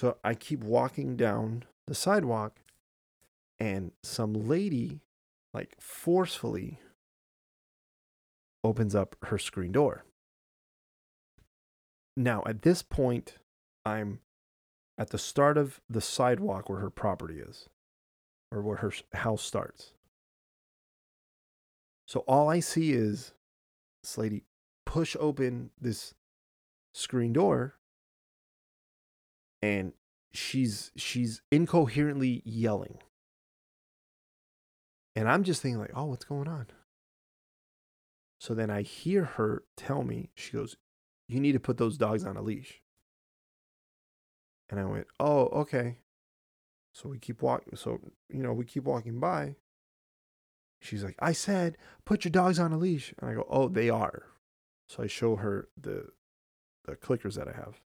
[0.00, 2.60] So I keep walking down the sidewalk,
[3.58, 5.02] and some lady,
[5.52, 6.78] like forcefully,
[8.64, 10.06] opens up her screen door.
[12.16, 13.34] Now, at this point,
[13.84, 14.20] I'm
[14.96, 17.68] at the start of the sidewalk where her property is,
[18.50, 19.92] or where her house starts.
[22.08, 23.34] So all I see is
[24.02, 24.44] this lady
[24.86, 26.14] push open this
[26.94, 27.74] screen door
[29.62, 29.92] and
[30.32, 32.98] she's she's incoherently yelling.
[35.16, 36.66] And I'm just thinking like, "Oh, what's going on?"
[38.38, 40.76] So then I hear her tell me, she goes,
[41.28, 42.80] "You need to put those dogs on a leash."
[44.68, 45.98] And I went, "Oh, okay."
[46.92, 47.76] So we keep walking.
[47.76, 49.56] So you know, we keep walking by.
[50.80, 53.90] She's like, "I said, put your dogs on a leash." And I go, "Oh, they
[53.90, 54.24] are."
[54.88, 56.12] So I show her the
[56.84, 57.80] the clickers that I have.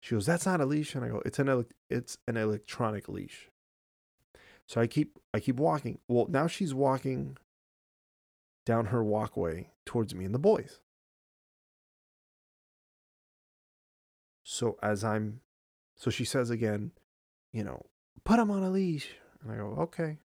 [0.00, 3.50] She goes, "That's not a leash," and I go, "It's an it's an electronic leash."
[4.66, 5.98] So I keep I keep walking.
[6.08, 7.38] Well, now she's walking
[8.64, 10.80] down her walkway towards me and the boys.
[14.42, 15.40] So as I'm,
[15.96, 16.92] so she says again,
[17.52, 17.86] you know,
[18.24, 20.18] put him on a leash, and I go, okay.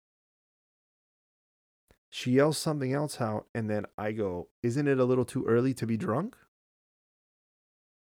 [2.10, 5.74] She yells something else out, and then I go, isn't it a little too early
[5.74, 6.36] to be drunk?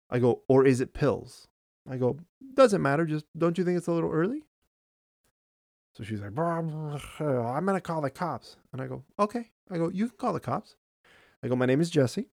[0.09, 1.47] I go, or is it pills?
[1.89, 2.17] I go,
[2.53, 3.05] doesn't matter.
[3.05, 4.43] Just don't you think it's a little early?
[5.95, 8.57] So she's like, I'm going to call the cops.
[8.71, 9.51] And I go, okay.
[9.69, 10.75] I go, you can call the cops.
[11.43, 12.29] I go, my name is Jesse.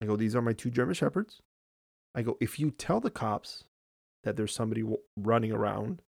[0.00, 1.42] I go, these are my two German Shepherds.
[2.14, 3.64] I go, if you tell the cops
[4.22, 6.02] that there's somebody w- running around,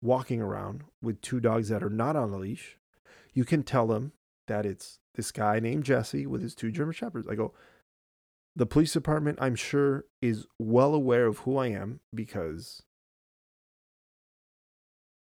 [0.00, 2.78] walking around with two dogs that are not on a leash,
[3.32, 4.12] you can tell them
[4.46, 7.26] that it's this guy named Jesse with his two German Shepherds.
[7.26, 7.52] I go,
[8.56, 12.82] the police department, I'm sure, is well aware of who I am because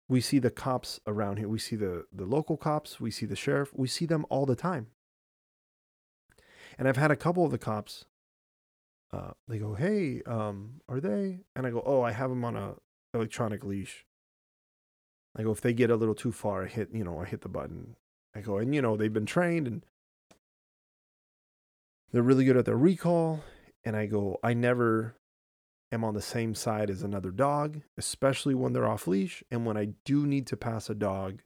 [0.09, 1.49] we see the cops around here.
[1.49, 4.55] We see the, the local cops, we see the sheriff, we see them all the
[4.55, 4.87] time.
[6.79, 8.05] And I've had a couple of the cops,
[9.13, 11.41] uh, they go, Hey, um, are they?
[11.57, 12.75] And I go, Oh, I have them on a
[13.13, 14.07] electronic leash.
[15.37, 17.41] I go, if they get a little too far, I hit, you know, I hit
[17.41, 17.97] the button.
[18.37, 19.85] I go, and you know, they've been trained and
[22.13, 23.43] they're really good at their recall.
[23.85, 25.17] And I go, I never
[25.93, 29.43] am on the same side as another dog, especially when they're off leash.
[29.51, 31.43] And when I do need to pass a dog,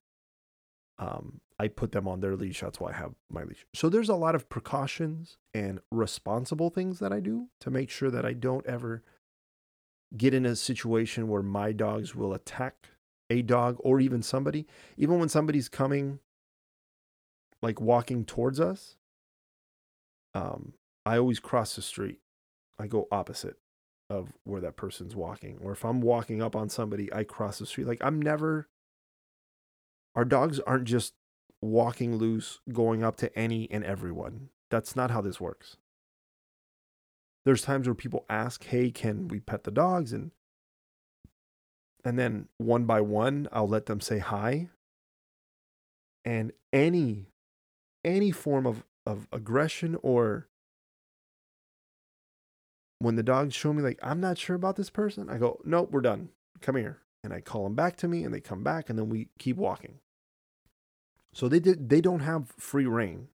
[0.99, 2.61] um, I put them on their leash.
[2.61, 3.67] That's why I have my leash.
[3.75, 8.11] So there's a lot of precautions and responsible things that I do to make sure
[8.11, 9.03] that I don't ever
[10.17, 12.89] get in a situation where my dogs will attack
[13.31, 14.67] a dog or even somebody.
[14.97, 16.21] Even when somebody's coming,
[17.61, 18.97] like walking towards us,
[20.35, 20.74] um,
[21.07, 22.20] I always cross the street.
[22.79, 23.57] I go opposite
[24.11, 25.59] of where that person's walking.
[25.62, 27.87] Or if I'm walking up on somebody, I cross the street.
[27.87, 28.68] Like I'm never
[30.14, 31.14] our dogs aren't just
[31.61, 34.49] walking loose going up to any and everyone.
[34.70, 35.76] That's not how this works.
[37.45, 40.33] There's times where people ask, "Hey, can we pet the dogs?" and
[42.05, 44.68] and then one by one, I'll let them say hi.
[46.24, 47.26] And any
[48.05, 50.49] any form of of aggression or
[52.99, 55.91] when the dogs show me like I'm not sure about this person, I go, "Nope,
[55.91, 56.29] we're done.
[56.61, 59.09] Come here." And I call them back to me and they come back and then
[59.09, 60.01] we keep walking.
[61.33, 63.29] So they did they don't have free reign.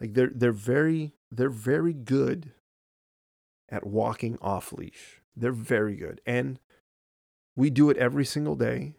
[0.00, 2.52] Like they're they're very they're very good
[3.68, 5.20] at walking off leash.
[5.36, 6.20] They're very good.
[6.24, 6.60] And
[7.56, 8.94] we do it every single day,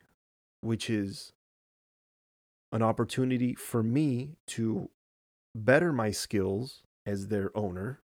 [0.60, 1.32] which is
[2.74, 4.89] an opportunity for me to
[5.56, 8.01] better my skills as their owner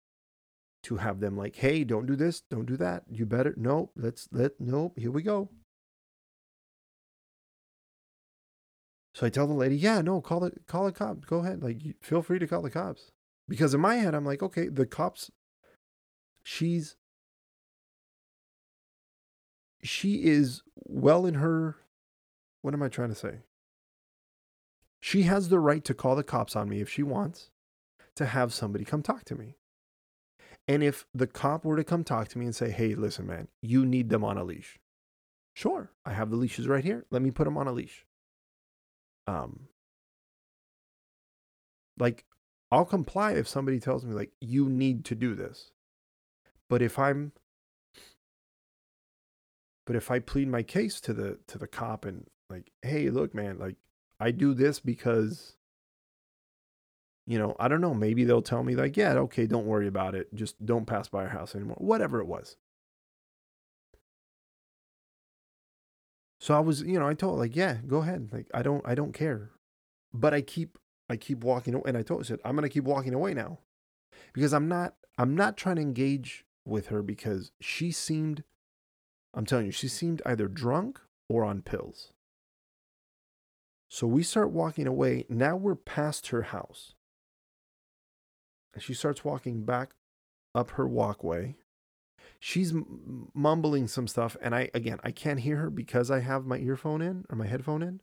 [0.85, 3.05] to have them like, hey, don't do this, don't do that.
[3.11, 5.51] You better no, let's let no, here we go.
[9.15, 11.25] So I tell the lady, yeah, no, call the call the cops.
[11.25, 11.63] Go ahead.
[11.63, 13.11] Like feel free to call the cops.
[13.49, 15.31] Because in my head, I'm like, okay, the cops,
[16.45, 16.97] she's
[19.83, 21.77] she is well in her
[22.63, 23.41] what am I trying to say?
[25.01, 27.51] She has the right to call the cops on me if she wants
[28.17, 29.57] to have somebody come talk to me.
[30.67, 33.49] And if the cop were to come talk to me and say, hey, listen, man,
[33.63, 34.79] you need them on a leash.
[35.55, 37.07] Sure, I have the leashes right here.
[37.11, 38.05] Let me put them on a leash.
[39.27, 39.69] Um,
[41.99, 42.25] like,
[42.71, 45.71] I'll comply if somebody tells me, like, you need to do this.
[46.69, 47.33] But if I'm
[49.87, 53.35] but if I plead my case to the to the cop and like, hey, look,
[53.35, 53.77] man, like
[54.21, 55.57] I do this because
[57.29, 60.15] you know, I don't know, maybe they'll tell me like, yeah, okay, don't worry about
[60.15, 60.35] it.
[60.35, 61.77] Just don't pass by our house anymore.
[61.79, 62.57] Whatever it was.
[66.41, 68.31] So I was, you know, I told like, yeah, go ahead.
[68.33, 69.51] Like I don't I don't care.
[70.15, 70.79] But I keep
[71.11, 73.59] I keep walking away and I told I said, I'm gonna keep walking away now.
[74.33, 78.43] Because I'm not I'm not trying to engage with her because she seemed
[79.35, 80.99] I'm telling you, she seemed either drunk
[81.29, 82.15] or on pills.
[83.89, 85.25] So we start walking away.
[85.29, 86.95] Now we're past her house.
[88.75, 89.93] And she starts walking back
[90.55, 91.57] up her walkway.
[92.39, 94.37] She's m- mumbling some stuff.
[94.43, 97.47] And I, again, I can't hear her because I have my earphone in or my
[97.47, 98.01] headphone in.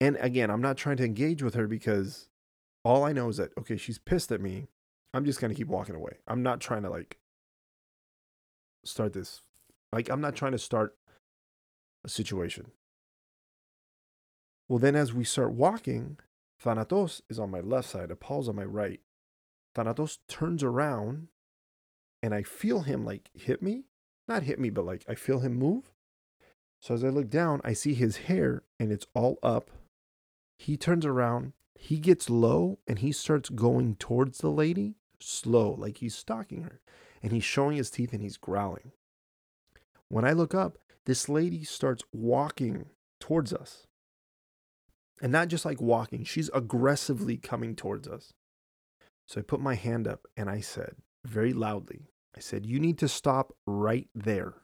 [0.00, 2.28] And again, I'm not trying to engage with her because
[2.84, 4.68] all I know is that, okay, she's pissed at me.
[5.14, 6.18] I'm just going to keep walking away.
[6.26, 7.18] I'm not trying to like
[8.84, 9.42] start this.
[9.92, 10.96] Like, I'm not trying to start
[12.04, 12.72] a situation.
[14.72, 16.16] Well, then as we start walking,
[16.58, 19.00] Thanatos is on my left side, Apollo's on my right.
[19.74, 21.28] Thanatos turns around
[22.22, 23.84] and I feel him like hit me.
[24.26, 25.92] Not hit me, but like I feel him move.
[26.80, 29.70] So as I look down, I see his hair and it's all up.
[30.56, 35.98] He turns around, he gets low and he starts going towards the lady slow, like
[35.98, 36.80] he's stalking her.
[37.22, 38.92] And he's showing his teeth and he's growling.
[40.08, 42.86] When I look up, this lady starts walking
[43.20, 43.86] towards us.
[45.22, 48.34] And not just like walking, she's aggressively coming towards us.
[49.26, 52.98] So I put my hand up and I said, very loudly, I said, You need
[52.98, 54.54] to stop right there.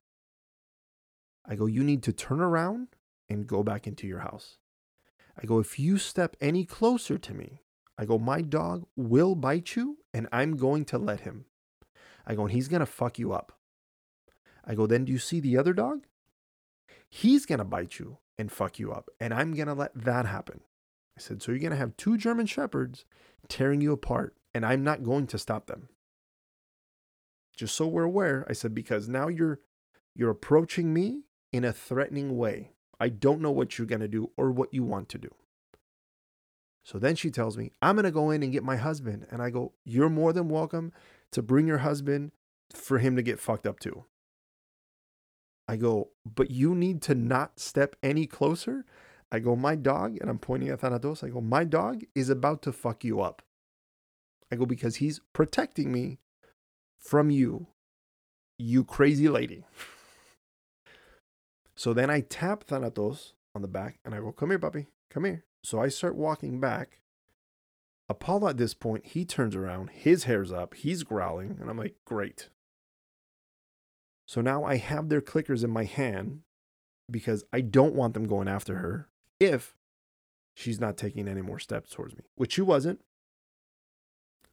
[1.47, 2.89] I go, You need to turn around
[3.29, 4.59] and go back into your house.
[5.41, 7.63] I go, If you step any closer to me,
[7.97, 11.45] I go, My dog will bite you and I'm going to let him.
[12.27, 13.53] I go, And he's going to fuck you up.
[14.65, 16.07] I go, Then do you see the other dog?
[17.09, 19.11] He's going to bite you and fuck you up.
[19.21, 20.61] And I'm going to let that happen.
[21.17, 23.05] I said, So you're going to have two German Shepherds
[23.49, 25.89] tearing you apart, and I'm not going to stop them.
[27.57, 29.61] Just so we're aware, I said, because now you're
[30.15, 31.23] you're approaching me
[31.53, 32.71] in a threatening way.
[33.01, 35.29] I don't know what you're going to do or what you want to do.
[36.85, 39.27] So then she tells me, I'm going to go in and get my husband.
[39.31, 40.93] And I go, You're more than welcome
[41.33, 42.33] to bring your husband
[42.73, 44.05] for him to get fucked up too.
[45.69, 48.87] I go, but you need to not step any closer.
[49.31, 51.23] I go, my dog, and I'm pointing at Thanatos.
[51.23, 53.43] I go, my dog is about to fuck you up.
[54.51, 56.19] I go, because he's protecting me
[56.99, 57.67] from you,
[58.59, 59.65] you crazy lady.
[61.77, 65.25] so then I tap Thanatos on the back and I go, come here, puppy, come
[65.25, 65.45] here.
[65.63, 67.01] So I start walking back.
[68.09, 71.97] Apollo at this point, he turns around, his hair's up, he's growling, and I'm like,
[72.07, 72.49] great.
[74.29, 76.41] So now I have their clickers in my hand
[77.11, 79.09] because I don't want them going after her
[79.41, 79.75] if
[80.55, 83.01] she's not taking any more steps towards me, which she wasn't.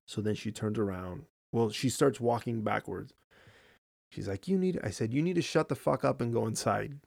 [0.08, 1.26] So then she turns around.
[1.52, 3.14] Well, she starts walking backwards.
[4.10, 6.48] She's like, You need, I said, You need to shut the fuck up and go
[6.48, 7.00] inside.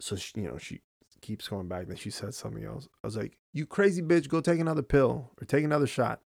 [0.00, 0.80] So, she, you know, she
[1.20, 1.86] keeps going back.
[1.86, 2.88] Then she says something else.
[3.04, 6.20] I was like, You crazy bitch, go take another pill or take another shot.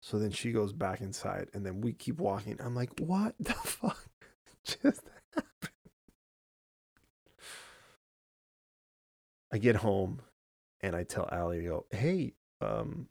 [0.00, 2.58] So then she goes back inside, and then we keep walking.
[2.60, 4.08] I'm like, what the fuck
[4.64, 5.02] just
[5.34, 5.72] happened?
[9.52, 10.22] I get home,
[10.80, 13.08] and I tell Allie, I go, hey, um,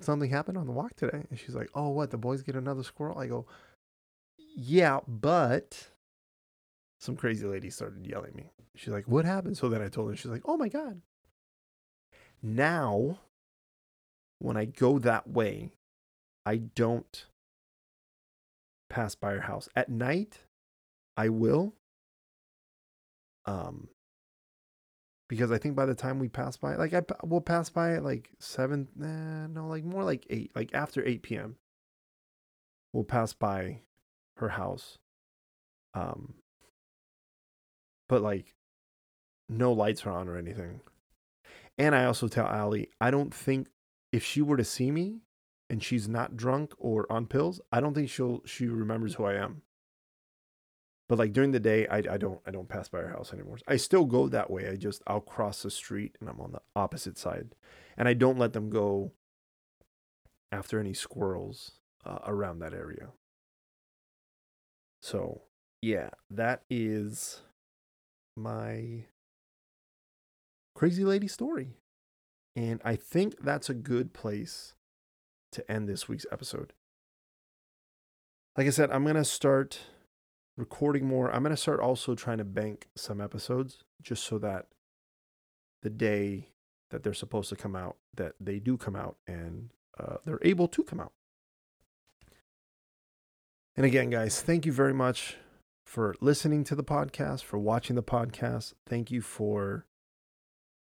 [0.00, 1.24] something happened on the walk today.
[1.30, 2.10] And she's like, oh, what?
[2.10, 3.18] The boys get another squirrel?
[3.18, 3.46] I go,
[4.36, 5.88] yeah, but
[6.98, 8.50] some crazy lady started yelling at me.
[8.76, 9.56] She's like, what happened?
[9.56, 11.00] So then I told her, she's like, oh my God.
[12.42, 13.18] Now
[14.38, 15.70] when I go that way,
[16.46, 17.26] I don't
[18.90, 19.68] pass by her house.
[19.74, 20.40] At night,
[21.16, 21.74] I will.
[23.46, 23.88] Um,
[25.28, 28.04] because I think by the time we pass by, like I will pass by at
[28.04, 31.56] like seven, no, like more like eight, like after eight p.m.
[32.92, 33.80] We'll pass by
[34.36, 34.98] her house.
[35.94, 36.34] Um,
[38.08, 38.54] but like
[39.48, 40.80] no lights are on or anything.
[41.78, 43.68] And I also tell Allie, I don't think
[44.14, 45.18] if she were to see me
[45.68, 49.34] and she's not drunk or on pills, I don't think she'll she remembers who I
[49.34, 49.62] am.
[51.08, 53.58] But like during the day, I, I don't I don't pass by her house anymore.
[53.66, 54.68] I still go that way.
[54.68, 57.56] I just I'll cross the street and I'm on the opposite side,
[57.96, 59.10] and I don't let them go
[60.52, 61.72] after any squirrels
[62.04, 63.08] uh, around that area.
[65.02, 65.42] So
[65.82, 67.40] yeah, that is
[68.36, 69.06] my
[70.76, 71.78] crazy lady story.
[72.56, 74.74] And I think that's a good place
[75.52, 76.72] to end this week's episode.
[78.56, 79.80] Like I said, I'm going to start
[80.56, 81.32] recording more.
[81.34, 84.66] I'm going to start also trying to bank some episodes just so that
[85.82, 86.48] the day
[86.90, 90.68] that they're supposed to come out, that they do come out and uh, they're able
[90.68, 91.12] to come out.
[93.76, 95.36] And again, guys, thank you very much
[95.84, 98.74] for listening to the podcast, for watching the podcast.
[98.88, 99.86] Thank you for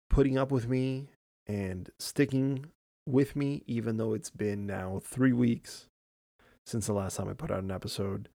[0.10, 1.10] putting up with me
[1.48, 2.68] and sticking
[3.08, 5.88] with me, even though it's been now three weeks
[6.66, 8.30] since the last time I put out an episode.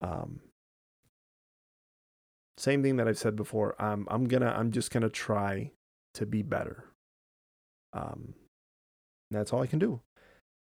[0.00, 0.40] Um,
[2.56, 3.74] same thing that I've said before.
[3.78, 5.72] I'm I'm gonna I'm just gonna try
[6.14, 6.84] to be better.
[7.92, 8.34] Um,
[9.30, 10.00] that's all I can do.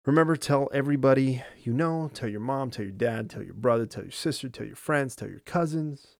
[0.05, 2.09] Remember, tell everybody you know.
[2.13, 5.15] Tell your mom, tell your dad, tell your brother, tell your sister, tell your friends,
[5.15, 6.17] tell your cousins,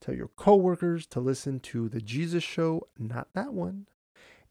[0.00, 3.86] tell your coworkers to listen to the Jesus Show, not that one